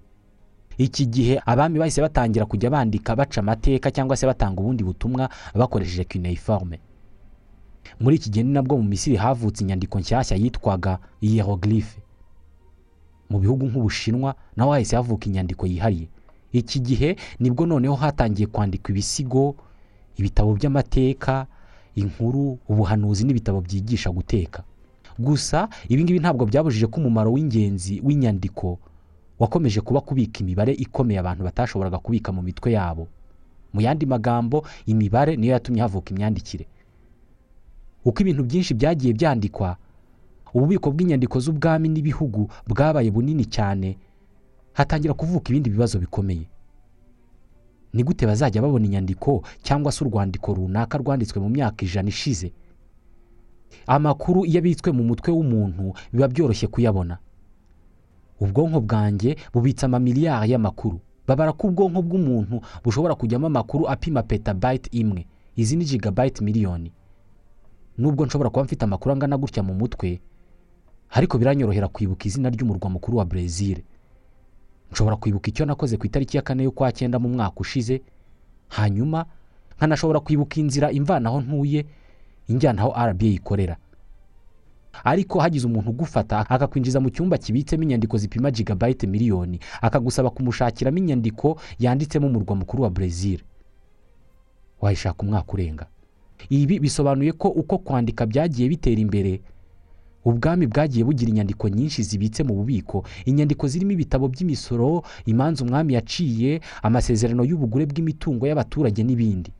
Iki 0.78 1.06
gihe 1.06 1.40
abami 1.46 1.78
bahise 1.78 2.00
batangira 2.00 2.46
kujya 2.46 2.70
bandika 2.70 3.16
baca 3.16 3.38
amateka 3.40 3.90
cyangwa 3.90 4.16
se 4.16 4.26
batanga 4.26 4.60
ubundi 4.60 4.84
butumwa 4.84 5.28
bakoresheje 5.54 6.04
cuneiforme. 6.04 6.80
Muri 8.00 8.16
iki 8.16 8.30
gihe 8.30 8.42
ni 8.44 8.52
nabwo 8.52 8.76
mu 8.76 8.82
misiri 8.88 9.16
havutse 9.16 9.62
inyandiko 9.64 9.98
nshyashya 10.00 10.36
yitwaga 10.36 10.98
hieroglyphe 11.20 12.00
mu 13.30 13.38
bihugu 13.38 13.66
nk'ubushinwa 13.66 14.34
naho 14.56 14.70
hahise 14.72 14.96
havuka 14.96 15.26
inyandiko 15.26 15.66
yihariye. 15.66 16.08
Iki 16.52 16.80
gihe 16.80 17.16
ni 17.40 17.50
bwo 17.50 17.66
noneho 17.66 17.94
hatangiye 17.94 18.46
kwandikwa 18.46 18.90
ibisigo 18.90 19.56
ibitabo 20.16 20.54
by'amateka 20.54 21.46
inkuru 21.94 22.58
ubuhanuzi 22.68 23.24
n'ibitabo 23.24 23.60
byigisha 23.60 24.10
guteka. 24.10 24.62
Gusa 25.18 25.68
ibi 25.88 26.04
ngibi 26.04 26.18
ntabwo 26.20 26.46
byabujije 26.46 26.86
ko 26.86 27.00
umumaro 27.00 27.32
w'ingenzi 27.32 28.00
w'inyandiko 28.04 28.78
wakomeje 29.38 29.80
kuba 29.80 30.00
kubika 30.00 30.40
imibare 30.40 30.72
ikomeye 30.72 31.18
abantu 31.20 31.44
batashoboraga 31.44 31.98
kubika 31.98 32.32
mu 32.32 32.42
mitwe 32.42 32.72
yabo. 32.72 33.06
Mu 33.72 33.80
yandi 33.80 34.06
magambo 34.06 34.64
imibare 34.86 35.36
niyo 35.36 35.52
yatumye 35.52 35.80
havuka 35.82 36.10
imyandikire. 36.14 36.66
Uko 38.04 38.18
ibintu 38.22 38.42
byinshi 38.44 38.74
byagiye 38.74 39.12
byandikwa 39.12 39.76
ububiko 40.54 40.90
bw'inyandiko 40.90 41.36
z'ubwami 41.40 41.88
n'ibihugu 41.92 42.48
bwabaye 42.66 43.10
bunini 43.10 43.44
cyane 43.44 43.96
hatangira 44.72 45.14
kuvuka 45.14 45.50
ibindi 45.50 45.70
bibazo 45.70 45.98
bikomeye. 45.98 46.46
Ni 47.92 48.02
gute 48.04 48.26
bazajya 48.26 48.62
babona 48.62 48.86
inyandiko 48.86 49.42
cyangwa 49.62 49.92
se 49.92 50.04
urwandiko 50.04 50.54
runaka 50.54 50.98
rwanditswe 50.98 51.40
mu 51.40 51.48
myaka 51.48 51.84
ijana 51.84 52.08
ishize? 52.08 52.52
Amakuru 53.86 54.44
iyo 54.46 54.58
abitswe 54.58 54.92
mu 54.92 55.04
mutwe 55.04 55.32
w'umuntu 55.32 55.92
biba 56.12 56.28
byoroshye 56.28 56.66
kuyabona. 56.68 57.18
Ubwonko 58.40 58.80
bwanjye 58.80 59.36
bubitse 59.52 59.86
amamiliyari 59.86 60.52
y'amakuru. 60.52 61.00
Babara 61.26 61.52
ko 61.52 61.66
ubwonko 61.68 62.00
bw'umuntu 62.02 62.60
bushobora 62.84 63.14
kujyamo 63.14 63.46
amakuru 63.46 63.88
apima 63.88 64.22
petabayiti 64.22 64.88
imwe. 65.00 65.26
Izi 65.56 65.76
ni 65.76 65.84
jigabayiti 65.84 66.44
miliyoni. 66.44 66.92
Nubwo 67.98 68.26
nshobora 68.26 68.50
kuba 68.50 68.64
mfite 68.64 68.82
amakuru 68.84 69.12
angana 69.12 69.36
gutya 69.36 69.62
mu 69.62 69.74
mutwe 69.74 70.20
ariko 71.10 71.38
biranyorohera 71.38 71.88
kwibuka 71.88 72.24
izina 72.28 72.50
ry'umurwa 72.52 72.90
mukuru 72.90 73.18
wa 73.18 73.24
brezil 73.24 73.80
nshobora 74.92 75.16
kwibuka 75.16 75.48
icyo 75.50 75.66
nakoze 75.66 75.96
ku 75.96 76.06
itariki 76.06 76.36
ya 76.36 76.42
kane 76.42 76.62
y'ukwa 76.64 76.92
cyenda 76.92 77.18
mu 77.18 77.28
mwaka 77.28 77.60
ushize. 77.60 78.02
Hanyuma 78.68 79.26
nkanashobora 79.76 80.20
kwibuka 80.20 80.60
inzira 80.60 80.90
imvana 80.92 81.28
aho 81.28 81.40
ntuye 81.40 81.86
injyana 82.48 82.82
aho 82.82 82.90
rba 83.10 83.26
ikorera. 83.26 83.76
Ariko 85.04 85.40
hagize 85.40 85.66
umuntu 85.66 85.90
ugufata 85.90 86.38
akakwinjiza 86.50 87.00
mu 87.00 87.10
cyumba 87.10 87.38
kibitsemo 87.38 87.82
inyandiko 87.82 88.18
zipima 88.18 88.50
jigabayiti 88.50 89.06
miliyoni 89.06 89.60
akagusaba 89.82 90.30
kumushakiramo 90.30 90.98
inyandiko 90.98 91.60
yanditsemo 91.78 92.26
umurwa 92.26 92.56
mukuru 92.56 92.82
wa 92.82 92.90
brezil 92.90 93.40
wayishaka 94.80 95.22
umwaka 95.22 95.52
urenga. 95.52 95.86
Ibi 96.50 96.78
bisobanuye 96.80 97.32
ko 97.32 97.48
uko 97.48 97.78
kwandika 97.78 98.26
byagiye 98.26 98.68
bitera 98.68 99.00
imbere 99.00 99.40
ubwami 100.28 100.66
bwagiye 100.66 101.04
bugira 101.04 101.30
inyandiko 101.30 101.68
nyinshi 101.68 102.02
zibitse 102.02 102.42
mu 102.44 102.54
bubiko. 102.54 103.04
Inyandiko 103.24 103.64
zirimo 103.68 103.92
ibitabo 103.96 104.28
by'imisoro 104.28 105.02
imanza 105.26 105.64
umwami 105.64 105.94
yaciye 105.96 106.60
amasezerano 106.82 107.44
y'ubugure 107.48 107.86
bw'imitungo 107.86 108.44
y'abaturage 108.46 109.00
n'ibindi. 109.04 109.50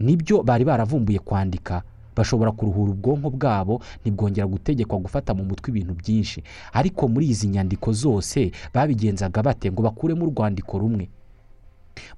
Nibyo 0.00 0.42
bari 0.42 0.64
baravumbuye 0.64 1.18
kwandika. 1.18 1.82
Bashobora 2.16 2.52
kuruhura 2.52 2.90
ubwonko 2.96 3.28
bwabo 3.30 3.74
ntibwongera 4.00 4.46
gutegekwa 4.48 4.96
gufata 4.98 5.34
mu 5.36 5.44
mutwe 5.44 5.68
ibintu 5.70 5.92
byinshi. 5.94 6.40
Ariko 6.72 7.08
muri 7.08 7.28
izi 7.28 7.48
nyandiko 7.52 7.92
zose 7.92 8.50
babigenzaga 8.74 9.42
bate 9.44 9.68
ngo 9.72 9.82
bakuremo 9.84 10.24
urwandiko 10.24 10.78
rumwe? 10.80 11.08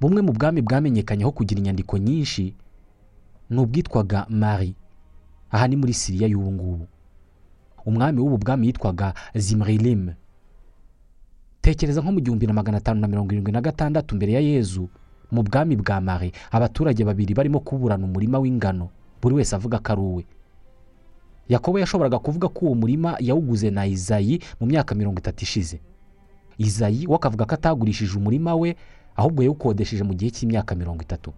Bumwe 0.01 0.23
mu 0.23 0.33
bwami 0.33 0.63
bwamenyekanyeho 0.63 1.31
kugira 1.35 1.59
inyandiko 1.59 1.99
nyinshi 1.99 2.55
ni 3.51 3.59
ubwitwaga 3.59 4.27
mari 4.31 4.75
aha 5.51 5.67
ni 5.69 5.77
muri 5.77 5.95
siriya 5.95 6.29
y'ubu 6.31 6.53
ngubu. 6.53 6.87
Umwami 7.89 8.21
w'ubu 8.21 8.39
bwami 8.39 8.67
yitwaga 8.67 9.15
zimrilim. 9.35 10.13
Tekereza 11.61 12.01
nko 12.01 12.13
mu 12.13 12.21
gihumbi 12.21 12.47
na 12.47 12.53
magana 12.53 12.79
atanu 12.79 13.01
na 13.01 13.09
mirongo 13.09 13.33
irindwi 13.33 13.53
na 13.53 13.61
gatandatu 13.61 14.17
mbere 14.17 14.33
ya 14.33 14.41
yezu 14.41 14.89
mu 15.33 15.43
bwami 15.43 15.77
bwa 15.77 16.01
mari 16.01 16.33
abaturage 16.51 17.05
babiri 17.05 17.35
barimo 17.35 17.61
kuburana 17.61 18.05
umurima 18.05 18.39
w'ingano. 18.39 18.89
Buri 19.23 19.35
wese 19.35 19.57
avuga 19.57 19.79
ko 19.79 19.93
ari 19.93 20.01
uwe. 20.01 20.25
Yakobo 21.49 21.79
yashoboraga 21.79 22.19
kuvuga 22.19 22.49
ko 22.49 22.67
uwo 22.67 22.75
murima 22.75 23.17
yawuguze 23.21 23.71
na 23.71 23.87
izayi 23.87 24.41
mu 24.61 24.67
myaka 24.67 24.95
mirongo 24.95 25.19
itatu 25.19 25.43
ishize. 25.45 25.81
Izayi 26.59 27.07
we 27.07 27.15
akavuga 27.17 27.45
ko 27.45 27.55
atagurishije 27.55 28.15
umurima 28.17 28.55
we 28.55 28.77
ahubwo 29.17 29.43
yawukodesheje 29.43 30.05
mu 30.05 30.15
gihe 30.15 30.31
cy'imyaka 30.31 30.75
mirongo 30.75 31.03
itatu. 31.03 31.33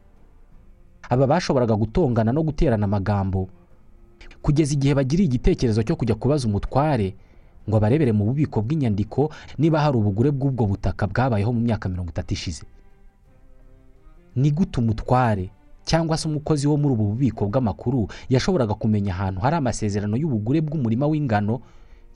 Aba 1.08 1.26
bashoboraga 1.26 1.74
gutongana 1.76 2.32
no 2.32 2.42
guterana 2.42 2.84
amagambo. 2.84 3.48
Kugeza 4.42 4.72
igihe 4.74 4.94
bagiriye 4.94 5.26
igitekerezo 5.28 5.82
cyo 5.82 5.96
kujya 5.96 6.14
kubaza 6.14 6.48
umutware 6.48 7.14
ngo 7.68 7.76
abarebere 7.76 8.12
mu 8.12 8.24
bubiko 8.24 8.62
bw'inyandiko 8.64 9.30
niba 9.58 9.80
hari 9.80 9.96
ubugure 10.00 10.30
bw'ubwo 10.32 10.66
butaka 10.66 11.06
bwabayeho 11.06 11.52
mu 11.52 11.60
myaka 11.60 11.88
mirongo 11.88 12.10
itatu 12.10 12.34
ishize. 12.34 12.62
Ni 14.36 14.50
gute 14.50 14.80
umutware 14.80 15.50
cyangwa 15.84 16.16
se 16.16 16.28
umukozi 16.28 16.66
wo 16.66 16.76
muri 16.76 16.94
ubu 16.94 17.04
bubiko 17.04 17.46
bw'amakuru 17.46 18.08
yashoboraga 18.28 18.74
kumenya 18.74 19.12
ahantu 19.14 19.40
hari 19.40 19.56
amasezerano 19.56 20.16
y'ubugure 20.16 20.60
bw'umurima 20.60 21.06
w'ingano 21.06 21.60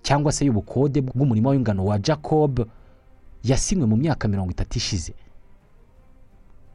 cyangwa 0.02 0.32
se 0.32 0.44
y'ubukode 0.46 1.00
bw'umurima 1.00 1.50
w'ingano 1.50 1.84
wa 1.84 1.98
jacob 1.98 2.66
yasinywe 3.44 3.86
mu 3.86 3.96
myaka 3.96 4.28
mirongo 4.28 4.50
itatu 4.50 4.78
ishize? 4.78 5.12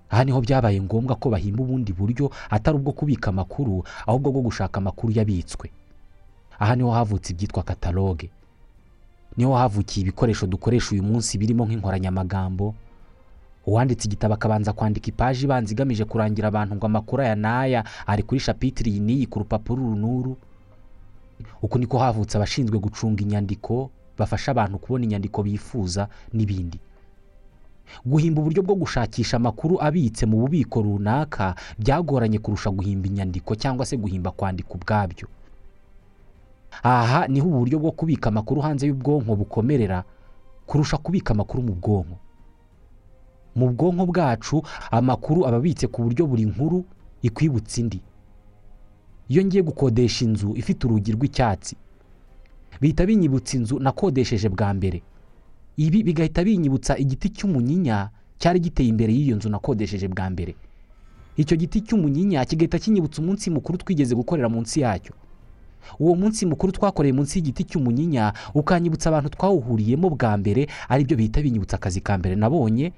Aha 0.09 0.23
ni 0.25 0.31
ho 0.31 0.41
byabaye 0.41 0.81
ngombwa 0.81 1.15
ko 1.15 1.29
bahimba 1.29 1.63
ubundi 1.63 1.93
buryo 1.93 2.31
atari 2.49 2.77
ubwo 2.77 2.91
kubika 2.91 3.29
amakuru 3.29 3.83
ahubwo 4.07 4.31
bwo 4.31 4.41
gushaka 4.41 4.77
amakuru 4.81 5.13
yabitswe. 5.13 5.69
Aha 6.59 6.75
ni 6.75 6.83
ho 6.83 6.91
havutse 6.91 7.33
ibyitwa 7.33 7.63
kataloge 7.63 8.29
ni 9.37 9.45
ho 9.45 9.53
havukiye 9.55 10.01
ibikoresho 10.03 10.47
dukoresha 10.47 10.91
uyu 10.91 11.03
munsi 11.03 11.37
birimo 11.37 11.63
nk'inkoranyamagambo 11.65 12.75
uwanditse 13.65 14.07
igitabo 14.09 14.33
akabanza 14.33 14.73
kwandika 14.73 15.07
ipaji 15.13 15.45
ibanza 15.45 15.71
igamije 15.73 16.03
kurangira 16.05 16.47
abantu 16.49 16.75
ngo 16.75 16.85
amakuru 16.89 17.21
aya 17.23 17.35
n'aya 17.35 17.83
ari 18.07 18.23
kuri 18.23 18.39
shapitiri 18.41 18.91
iyi 18.91 18.99
n'iyi 18.99 19.25
ku 19.29 19.39
rupapuro 19.39 19.83
uru 19.85 19.95
n'uru. 19.95 20.33
Uku 21.61 21.77
niko 21.79 21.97
havutse 22.01 22.35
abashinzwe 22.37 22.79
gucunga 22.81 23.21
inyandiko 23.21 23.91
bafasha 24.17 24.51
abantu 24.51 24.77
kubona 24.81 25.03
inyandiko 25.05 25.43
bifuza 25.45 26.09
n'ibindi. 26.33 26.79
Guhimba 28.05 28.41
uburyo 28.41 28.61
bwo 28.63 28.75
gushakisha 28.75 29.37
amakuru 29.37 29.81
abitse 29.81 30.25
mu 30.25 30.37
bubiko 30.45 30.81
runaka 30.81 31.55
byagoranye 31.79 32.39
kurusha 32.39 32.69
guhimba 32.71 33.07
inyandiko 33.07 33.55
cyangwa 33.55 33.85
se 33.85 33.97
guhimba 33.97 34.31
kwandika 34.31 34.69
ubwabyo. 34.73 35.27
Aha 36.83 37.27
ni 37.27 37.39
ho 37.39 37.47
uburyo 37.47 37.79
bwo 37.79 37.91
kubika 37.91 38.29
amakuru 38.29 38.61
hanze 38.61 38.87
y'ubwonko 38.87 39.35
bukomerera 39.35 40.03
kurusha 40.65 40.97
kubika 40.97 41.33
amakuru 41.33 41.63
mu 41.63 41.73
bwonko. 41.75 42.17
Mu 43.55 43.69
bwonko 43.73 44.05
bwacu 44.05 44.61
amakuru 44.91 45.47
aba 45.47 45.57
abitse 45.57 45.87
ku 45.87 46.03
buryo 46.05 46.27
buri 46.27 46.45
nkuru 46.45 46.85
ikwibutsa 47.21 47.81
indi. 47.81 47.99
Iyo 49.29 49.45
ngiye 49.45 49.63
gukodesha 49.63 50.25
inzu 50.25 50.53
ifite 50.55 50.87
urugi 50.87 51.11
rw'icyatsi 51.13 51.75
bihita 52.81 53.05
binyibutsa 53.05 53.57
inzu 53.57 53.79
nakodesheje 53.79 54.49
bwa 54.49 54.73
mbere. 54.73 55.01
Ibi 55.77 56.03
bigahita 56.03 56.43
binyibutsa 56.43 56.97
igiti 56.97 57.29
cy'umunyinya 57.29 58.09
cyari 58.39 58.59
giteye 58.59 58.89
imbere 58.89 59.11
y'iyo 59.13 59.35
nzu 59.35 59.49
nakodesheje 59.49 60.07
bwa 60.07 60.29
mbere. 60.29 60.55
Icyo 61.37 61.55
giti 61.57 61.81
cy'umunyinya 61.81 62.45
kigahita 62.45 62.79
kinyibutsa 62.79 63.21
umunsi 63.21 63.49
mukuru 63.49 63.77
twigeze 63.79 64.15
gukorera 64.15 64.49
munsi 64.49 64.79
yacyo. 64.83 65.13
Uwo 65.99 66.15
munsi 66.15 66.43
mukuru 66.45 66.71
twakoreye 66.75 67.13
munsi 67.15 67.39
y'igiti 67.39 67.63
cy'umunyinya 67.63 68.33
ukanyibutsa 68.53 69.09
abantu 69.09 69.29
twawuhuriyemo 69.31 70.09
bwa 70.11 70.35
mbere 70.37 70.67
ari 70.91 71.03
byo 71.07 71.15
bihita 71.17 71.39
binyibutsa 71.41 71.75
akazi 71.79 72.01
ka 72.03 72.17
mbere 72.19 72.35
nabonye 72.35 72.91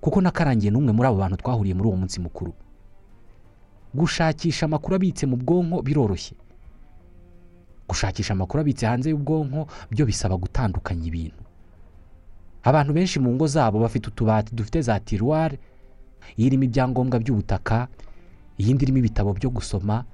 kuko 0.00 0.20
nakarangiye 0.22 0.70
n'umwe 0.70 0.92
muri 0.94 1.06
abo 1.10 1.18
bantu 1.18 1.36
twahuriye 1.42 1.74
muri 1.74 1.88
uwo 1.90 1.96
munsi 1.98 2.20
mukuru. 2.22 2.52
Gushakisha 3.94 4.66
amakuru 4.70 4.94
abitse 4.96 5.26
mu 5.26 5.36
bwonko 5.36 5.82
biroroshye. 5.82 6.34
Gushakisha 7.88 8.32
amakuru 8.38 8.60
abitse 8.62 8.86
hanze 8.86 9.10
y'ubwonko 9.10 9.66
byo 9.90 10.06
bisaba 10.06 10.36
gutandukanya 10.38 11.06
ibintu. 11.10 11.42
Abantu 12.64 12.92
benshi 12.96 13.20
mu 13.20 13.30
ngo 13.34 13.46
zabo 13.46 13.78
bafite 13.84 14.08
utubati 14.08 14.54
dufite 14.54 14.80
za 14.82 15.00
tiruwari 15.00 15.58
irimo 16.36 16.64
ibyangombwa 16.64 17.18
by'ubutaka 17.20 17.88
iyindi 18.58 18.84
irimo 18.84 18.98
ibitabo 18.98 19.30
byo 19.36 19.50
gusoma 19.52 20.04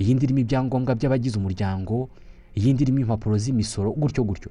iyindi 0.00 0.24
irimo 0.24 0.40
ibyangombwa 0.40 0.94
by'abagize 0.96 1.36
umuryango 1.38 2.08
iyindi 2.56 2.82
irimo 2.84 3.00
impapuro 3.04 3.36
z'imisoro 3.38 3.92
gutyo 3.92 4.24
gutyo. 4.24 4.50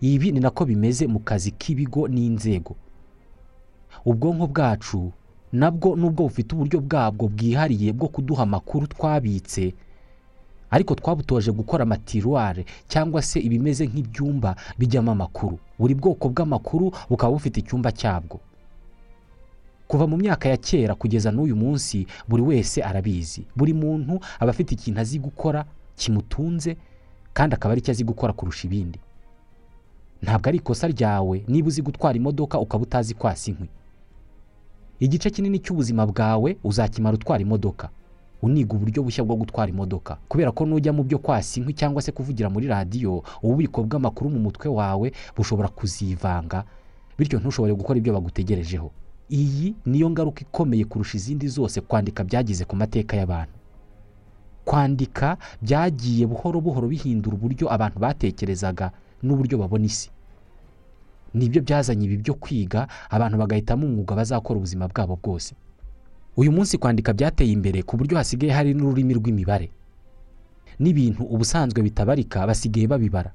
Ibi 0.00 0.32
ni 0.32 0.40
nako 0.40 0.64
bimeze 0.64 1.06
mu 1.10 1.18
kazi 1.18 1.50
k'ibigo 1.50 2.06
n'inzego. 2.08 2.76
Ubwonko 4.06 4.46
bwacu 4.46 5.12
nabwo 5.52 5.96
nubwo 5.96 6.22
bufite 6.30 6.54
uburyo 6.54 6.78
bwabwo 6.80 7.26
bwihariye 7.28 7.90
bwo 7.92 8.08
kuduha 8.08 8.42
amakuru 8.46 8.86
twabitse 8.86 9.74
ariko 10.70 10.94
twabutoje 10.94 11.50
gukora 11.52 11.82
amatiruware 11.82 12.64
cyangwa 12.88 13.22
se 13.22 13.40
ibimeze 13.40 13.86
nk'ibyumba 13.86 14.56
bijyamo 14.78 15.12
amakuru. 15.12 15.58
Buri 15.78 15.94
bwoko 15.94 16.28
bw'amakuru 16.28 16.92
bukaba 17.10 17.32
bufite 17.32 17.60
icyumba 17.60 17.92
cyabwo. 17.92 18.40
Kuva 19.88 20.06
mu 20.06 20.16
myaka 20.20 20.48
ya 20.48 20.56
kera 20.56 20.94
kugeza 20.94 21.30
n'uyu 21.32 21.56
munsi 21.56 22.06
buri 22.28 22.42
wese 22.42 22.82
arabizi. 22.84 23.46
Buri 23.56 23.72
muntu 23.72 24.20
aba 24.40 24.50
afite 24.52 24.74
ikintu 24.76 25.00
azi 25.00 25.18
gukora 25.18 25.64
kimutunze 25.96 26.76
kandi 27.32 27.54
akaba 27.56 27.72
ari 27.72 27.80
cyo 27.80 27.92
azi 27.96 28.04
gukora 28.04 28.32
kurusha 28.36 28.66
ibindi. 28.68 28.98
Ntabwo 30.22 30.48
ari 30.48 30.58
ikosa 30.60 30.88
ryawe. 30.92 31.44
Niba 31.48 31.68
uzi 31.68 31.82
gutwara 31.82 32.16
imodoka 32.20 32.58
ukaba 32.60 32.82
utazi 32.84 33.14
kwasa 33.14 33.50
inkwi 33.50 33.68
igice 35.00 35.30
kinini 35.30 35.58
cy'ubuzima 35.62 36.02
bwawe 36.06 36.56
uzakimara 36.64 37.14
utwara 37.14 37.38
imodoka. 37.42 37.88
Uniga 38.42 38.74
uburyo 38.76 39.02
bushya 39.02 39.24
bwo 39.24 39.36
gutwara 39.36 39.70
imodoka. 39.70 40.18
Kubera 40.28 40.52
ko 40.54 40.66
nujya 40.66 40.92
mu 40.92 41.02
byo 41.04 41.18
kwasa 41.18 41.58
inkwi 41.60 41.74
cyangwa 41.74 42.02
se 42.02 42.12
kuvugira 42.12 42.50
muri 42.50 42.66
radiyo 42.70 43.22
ububiko 43.42 43.82
bw'amakuru 43.82 44.30
mu 44.30 44.38
mutwe 44.46 44.68
wawe 44.70 45.12
bushobora 45.36 45.68
kuzivanga 45.68 46.64
bityo 47.18 47.38
ntushobore 47.42 47.74
gukora 47.74 47.98
ibyo 47.98 48.12
bagutegerejeho. 48.14 48.90
Iyi 49.30 49.74
niyo 49.86 50.10
ngaruka 50.10 50.40
ikomeye 50.46 50.84
kurusha 50.86 51.16
izindi 51.18 51.48
zose 51.50 51.80
kwandika 51.82 52.24
byagize 52.24 52.64
ku 52.64 52.76
mateka 52.76 53.16
y'abantu. 53.18 53.52
Kwandika 54.64 55.36
byagiye 55.62 56.26
buhoro 56.26 56.60
buhoro 56.60 56.88
bihindura 56.88 57.36
uburyo 57.36 57.66
abantu 57.72 57.98
batekerezaga 57.98 58.90
n'uburyo 59.22 59.58
babona 59.58 59.84
isi. 59.84 60.10
Nibyo 61.34 61.60
byazanye 61.62 62.04
ibi 62.06 62.16
byo 62.24 62.34
kwiga 62.34 62.88
abantu 63.10 63.36
bagahitamo 63.38 63.84
umwuga 63.86 64.14
bazakora 64.16 64.56
ubuzima 64.60 64.88
bwabo 64.88 65.16
bwose. 65.22 65.54
Uyu 66.38 66.50
munsi 66.54 66.78
kwandika 66.78 67.10
byateye 67.12 67.50
imbere 67.52 67.82
ku 67.82 67.96
buryo 67.98 68.14
hasigaye 68.18 68.52
hari 68.54 68.70
n'ururimi 68.74 69.14
rw'imibare. 69.18 69.68
N'ibintu 70.78 71.22
ubusanzwe 71.26 71.82
bitabarika 71.82 72.46
basigaye 72.46 72.86
babibara. 72.86 73.30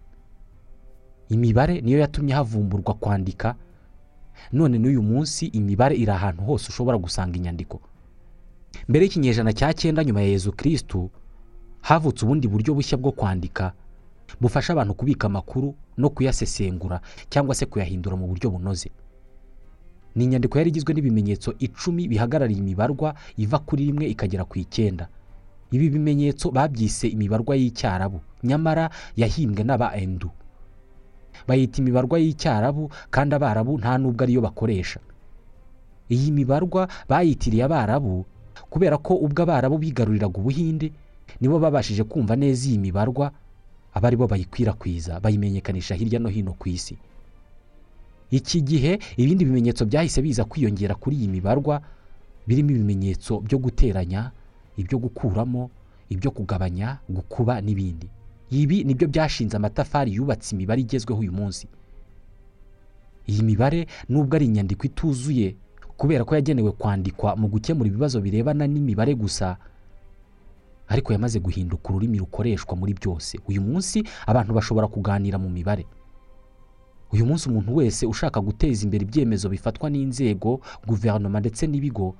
Imibare 1.30 1.82
niyo 1.84 2.00
yatumye 2.00 2.34
havumburwa 2.34 2.94
kwandika. 2.94 3.56
None 4.52 4.78
n'uyu 4.80 5.02
munsi 5.04 5.46
imibare 5.52 5.96
iri 5.96 6.12
ahantu 6.12 6.42
hose 6.48 6.66
ushobora 6.72 6.98
gusanga 6.98 7.36
inyandiko. 7.38 7.82
Mbere 8.88 9.06
y'ikinyejana 9.06 9.52
cya 9.54 9.74
cyenda 9.74 10.04
nyuma 10.04 10.22
ya 10.22 10.28
yezu 10.28 10.52
kirisitu 10.52 11.10
havutse 11.82 12.26
ubundi 12.26 12.48
buryo 12.48 12.72
bushya 12.74 12.98
bwo 12.98 13.12
kwandika 13.12 13.74
bufasha 14.42 14.74
abantu 14.74 14.94
kubika 14.96 15.28
amakuru 15.28 15.76
no 15.98 16.10
kuyasesengura 16.10 17.02
cyangwa 17.30 17.56
se 17.56 17.66
kuyahindura 17.68 18.16
mu 18.16 18.28
buryo 18.32 18.50
bunoze. 18.50 18.90
Ni 20.16 20.24
inyandiko 20.26 20.58
yari 20.58 20.70
igizwe 20.70 20.94
n'ibimenyetso 20.94 21.54
icumi 21.60 22.08
bihagarariye 22.08 22.60
imibarwa 22.62 23.16
iva 23.38 23.60
kuri 23.60 23.86
rimwe 23.90 24.06
ikagera 24.14 24.44
ku 24.46 24.56
icyenda. 24.60 25.08
Ibi 25.74 25.90
bimenyetso 25.90 26.52
babyise 26.52 27.08
imibarwa 27.10 27.56
y'icyarabu. 27.58 28.22
Nyamara 28.44 28.90
yahimbwe 29.18 29.64
n'aba 29.66 29.96
endu 29.98 30.30
bayita 31.48 31.82
imibarwa 31.82 32.20
y'icyarabu 32.22 32.92
kandi 33.10 33.36
abarabu 33.36 33.78
nta 33.82 33.98
n'ubwo 33.98 34.22
ariyo 34.24 34.42
bakoresha. 34.42 35.00
Iyi 36.14 36.32
mibarwa 36.32 36.88
bayitiriye 37.10 37.64
abarabu 37.66 38.26
kubera 38.70 38.98
ko 39.02 39.14
ubwo 39.18 39.42
abarabu 39.44 39.78
bigaruriraga 39.82 40.38
ubuhinde 40.40 40.92
nibo 41.42 41.58
babashije 41.60 42.04
kumva 42.06 42.36
neza 42.38 42.70
iyi 42.70 42.78
mibarwa 42.78 43.32
aba 43.94 44.08
ari 44.08 44.18
bo 44.18 44.28
bayikwirakwiza 44.30 45.18
bayimenyekanisha 45.20 45.96
hirya 45.98 46.20
no 46.22 46.30
hino 46.30 46.54
ku 46.54 46.70
isi. 46.70 46.98
Iki 48.34 48.62
gihe 48.66 48.98
ibindi 49.18 49.46
bimenyetso 49.46 49.86
byahise 49.86 50.22
biza 50.26 50.44
kwiyongera 50.50 50.96
kuri 50.98 51.16
iyi 51.22 51.28
mibarwa 51.30 51.82
birimo 52.48 52.72
ibimenyetso 52.74 53.40
byo 53.46 53.58
guteranya 53.62 54.32
ibyo 54.78 54.98
gukuramo 54.98 55.70
ibyo 56.10 56.32
kugabanya 56.34 56.98
gukuba 57.10 57.62
n'ibindi. 57.62 58.10
Ibi 58.50 58.84
ni 58.84 58.94
byo 58.98 59.08
byashinze 59.08 59.54
amatafari 59.58 60.14
yubatse 60.18 60.54
imibare 60.56 60.82
igezweho 60.82 61.20
uyu 61.22 61.32
munsi. 61.34 61.68
Iyi 63.30 63.42
mibare 63.44 63.88
nubwo 64.10 64.36
ari 64.36 64.46
inyandiko 64.46 64.84
ituzuye 64.86 65.56
kubera 65.98 66.26
ko 66.26 66.36
yagenewe 66.36 66.72
kwandikwa 66.74 67.36
mu 67.38 67.48
gukemura 67.48 67.88
ibibazo 67.90 68.18
birebana 68.22 68.68
n'imibare 68.68 69.14
gusa 69.16 69.58
ariko 70.90 71.14
yamaze 71.14 71.40
guhinduka 71.40 71.90
ururimi 71.90 72.18
rukoreshwa 72.18 72.76
muri 72.76 72.94
byose. 72.94 73.40
Uyu 73.48 73.62
munsi 73.62 74.04
abantu 74.28 74.54
bashobora 74.54 74.88
kuganira 74.90 75.38
mu 75.40 75.50
mibare. 75.50 75.86
Uyu 77.14 77.26
munsi 77.26 77.50
umuntu 77.50 77.76
wese 77.76 78.06
ushaka 78.06 78.42
guteza 78.42 78.84
imbere 78.86 79.04
ibyemezo 79.06 79.50
bifatwa 79.50 79.90
n'inzego 79.90 80.60
guverinoma 80.88 81.40
ndetse 81.40 81.68
n'ibigo 81.68 82.16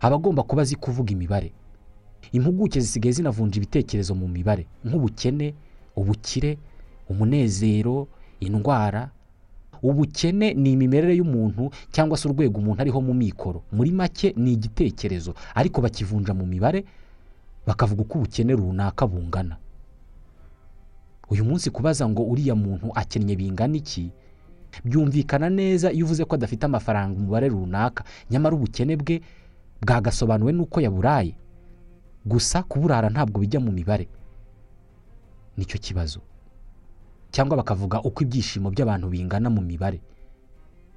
aba 0.00 0.16
agomba 0.16 0.42
kuba 0.46 0.62
azi 0.62 0.76
kuvuga 0.78 1.10
imibare. 1.12 1.50
Impuguke 2.32 2.78
zisigaye 2.80 3.12
zinavunja 3.12 3.56
ibitekerezo 3.58 4.14
mu 4.14 4.28
mibare. 4.28 4.66
Nk'ubukene 4.86 5.54
ubukire 5.96 6.58
umunezero 7.10 8.06
indwara. 8.40 9.10
Ubukene 9.82 10.54
ni 10.54 10.72
imimerere 10.78 11.16
y'umuntu 11.18 11.70
cyangwa 11.90 12.14
se 12.18 12.28
urwego 12.28 12.58
umuntu 12.62 12.80
ariho 12.86 13.00
mu 13.02 13.14
mikoro. 13.14 13.62
Muri 13.72 13.90
make 13.90 14.30
ni 14.36 14.52
igitekerezo. 14.52 15.34
Ariko 15.54 15.80
bakivunja 15.82 16.34
mu 16.34 16.46
mibare 16.46 16.84
bakavuga 17.66 18.02
uko 18.02 18.18
ubukene 18.18 18.52
runaka 18.54 19.06
bungana. 19.10 19.56
Uyu 21.30 21.44
munsi 21.44 21.70
kubaza 21.70 22.08
ngo 22.08 22.22
uriya 22.22 22.54
muntu 22.54 22.90
akennye 22.94 23.36
bingana 23.36 23.76
iki 23.76 24.10
byumvikana 24.84 25.50
neza 25.50 25.92
iyo 25.92 26.04
uvuze 26.06 26.24
ko 26.24 26.34
adafite 26.34 26.64
amafaranga 26.66 27.16
umubare 27.18 27.48
runaka 27.48 28.04
nyamara 28.30 28.54
ubukene 28.56 28.96
bwe 28.96 29.20
bwagasobanuwe 29.82 30.52
n'uko 30.52 30.80
yaburaye. 30.80 31.34
Gusa 32.24 32.62
kuburara 32.62 33.08
ntabwo 33.10 33.40
bijya 33.40 33.60
mu 33.60 33.72
mibare. 33.72 34.08
Nicyo 35.56 35.78
kibazo. 35.80 36.20
Cyangwa 37.30 37.56
bakavuga 37.56 38.02
uko 38.02 38.22
ibyishimo 38.24 38.70
by'abantu 38.70 39.08
bingana 39.08 39.48
mu 39.50 39.60
mibare. 39.64 40.00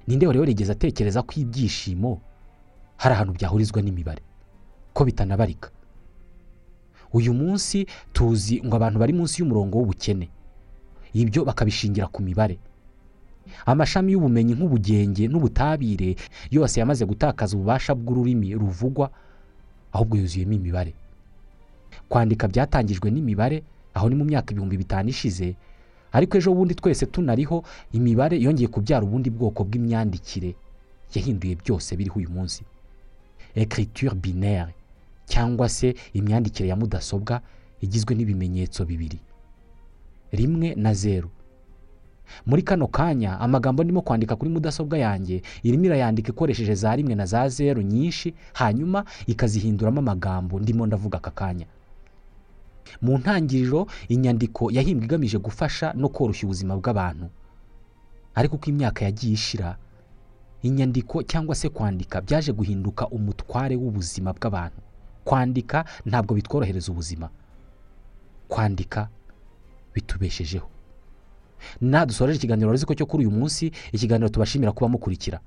Ninde 0.06 0.26
wari 0.26 0.38
warigeze 0.38 0.72
atekereza 0.72 1.22
ko 1.22 1.32
ibyishimo 1.40 2.20
hari 3.00 3.14
ahantu 3.14 3.32
byahurizwa 3.40 3.80
n'imibare? 3.82 4.22
Ko 4.92 5.04
bitanabarika? 5.04 5.70
Uyu 7.14 7.32
munsi 7.34 7.86
tuzi 8.12 8.60
ngo 8.66 8.76
abantu 8.76 8.98
bari 8.98 9.12
munsi 9.16 9.40
y'umurongo 9.40 9.78
w'ubukene. 9.78 10.28
Ibyo 11.14 11.44
bakabishingira 11.46 12.06
ku 12.10 12.20
mibare. 12.22 12.58
Amashami 13.66 14.12
y'ubumenyi 14.12 14.52
nk'ubugenge 14.54 15.28
n'ubutabire 15.28 16.16
yose 16.50 16.80
yamaze 16.80 17.04
gutakaza 17.06 17.56
ububasha 17.56 17.94
bw'ururimi 17.94 18.54
ruvugwa 18.54 19.10
ahubwo 19.92 20.16
yuzuyemo 20.16 20.52
imibare. 20.52 20.92
Kwandika 22.08 22.48
byatangijwe 22.48 23.10
n'imibare 23.10 23.62
aho 23.94 24.08
ni 24.08 24.14
mu 24.14 24.24
myaka 24.24 24.50
ibihumbi 24.52 24.76
bitanu 24.76 25.08
ishize 25.08 25.54
ariko 26.12 26.36
ejo 26.38 26.54
bundi 26.54 26.74
twese 26.74 27.06
tunariho 27.06 27.64
imibare 27.92 28.38
yongeye 28.40 28.68
kubyara 28.68 29.04
ubundi 29.06 29.30
bwoko 29.30 29.64
bw'imyandikire 29.64 30.54
yahinduye 31.14 31.54
byose 31.62 31.96
biriho 31.96 32.18
uyu 32.18 32.30
munsi. 32.30 32.62
Ekiriture 33.54 34.14
binere 34.14 34.74
cyangwa 35.26 35.68
se 35.68 35.94
imyandikire 36.12 36.68
ya 36.68 36.76
mudasobwa 36.76 37.40
igizwe 37.80 38.14
n'ibimenyetso 38.14 38.84
bibiri. 38.84 39.18
Rimwe 40.32 40.74
na 40.74 40.94
zeru 40.94 41.30
muri 42.46 42.62
kano 42.62 42.86
kanya 42.86 43.40
amagambo 43.40 43.84
ndimo 43.84 44.02
kwandika 44.02 44.36
kuri 44.36 44.50
mudasobwa 44.50 44.98
yanjye 44.98 45.42
irimo 45.62 45.84
irayandika 45.84 46.28
ikoresheje 46.32 46.74
za 46.74 46.96
rimwe 46.96 47.14
na 47.14 47.26
za 47.26 47.48
zeru 47.48 47.82
nyinshi 47.82 48.34
hanyuma 48.52 49.04
ikazihinduramo 49.26 49.98
amagambo. 50.00 50.60
Ndimo 50.60 50.86
ndavuga 50.86 51.18
aka 51.18 51.30
kanya. 51.30 51.66
Mu 53.02 53.18
ntangiriro 53.18 53.86
inyandiko 54.08 54.70
yahimbwe 54.70 55.04
igamije 55.06 55.38
gufasha 55.38 55.92
no 55.96 56.08
koroshya 56.08 56.44
ubuzima 56.46 56.76
bw'abantu. 56.76 57.26
Ariko 58.34 58.56
uko 58.56 58.66
imyaka 58.70 59.04
yagiye 59.04 59.32
ishira 59.34 59.76
inyandiko 60.62 61.22
cyangwa 61.22 61.54
se 61.54 61.68
kwandika 61.68 62.20
byaje 62.20 62.52
guhinduka 62.52 63.08
umutware 63.08 63.76
w'ubuzima 63.76 64.32
bw'abantu. 64.32 64.80
Kwandika 65.24 65.84
ntabwo 66.06 66.34
bitworohereza 66.34 66.92
ubuzima. 66.92 67.28
Kwandika 68.48 69.08
bitubeshejeho. 69.94 70.68
Dusoreje 72.06 72.36
ikiganiro 72.38 72.68
uretse 72.70 72.86
ko 72.86 72.94
cyo 72.94 73.06
kuri 73.06 73.26
uyu 73.26 73.30
munsi 73.36 73.72
ikiganiro 73.92 74.28
tubashimira 74.28 74.72
kuba 74.72 74.88
mukurikira. 74.88 75.40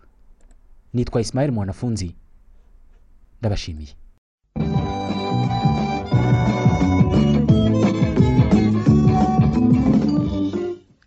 Nitwa 0.94 1.22
Ismail 1.22 1.52
mwanafunzi. 1.52 2.16
Ndabashimiye. 3.40 3.94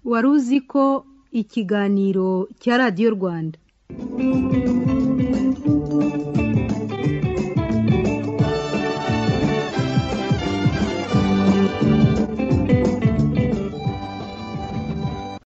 Wari 0.05 0.27
uzi 0.29 0.61
ko 0.61 1.05
ikiganiro 1.33 2.49
cya 2.61 2.77
radiyo 2.79 3.11
rwanda? 3.11 3.59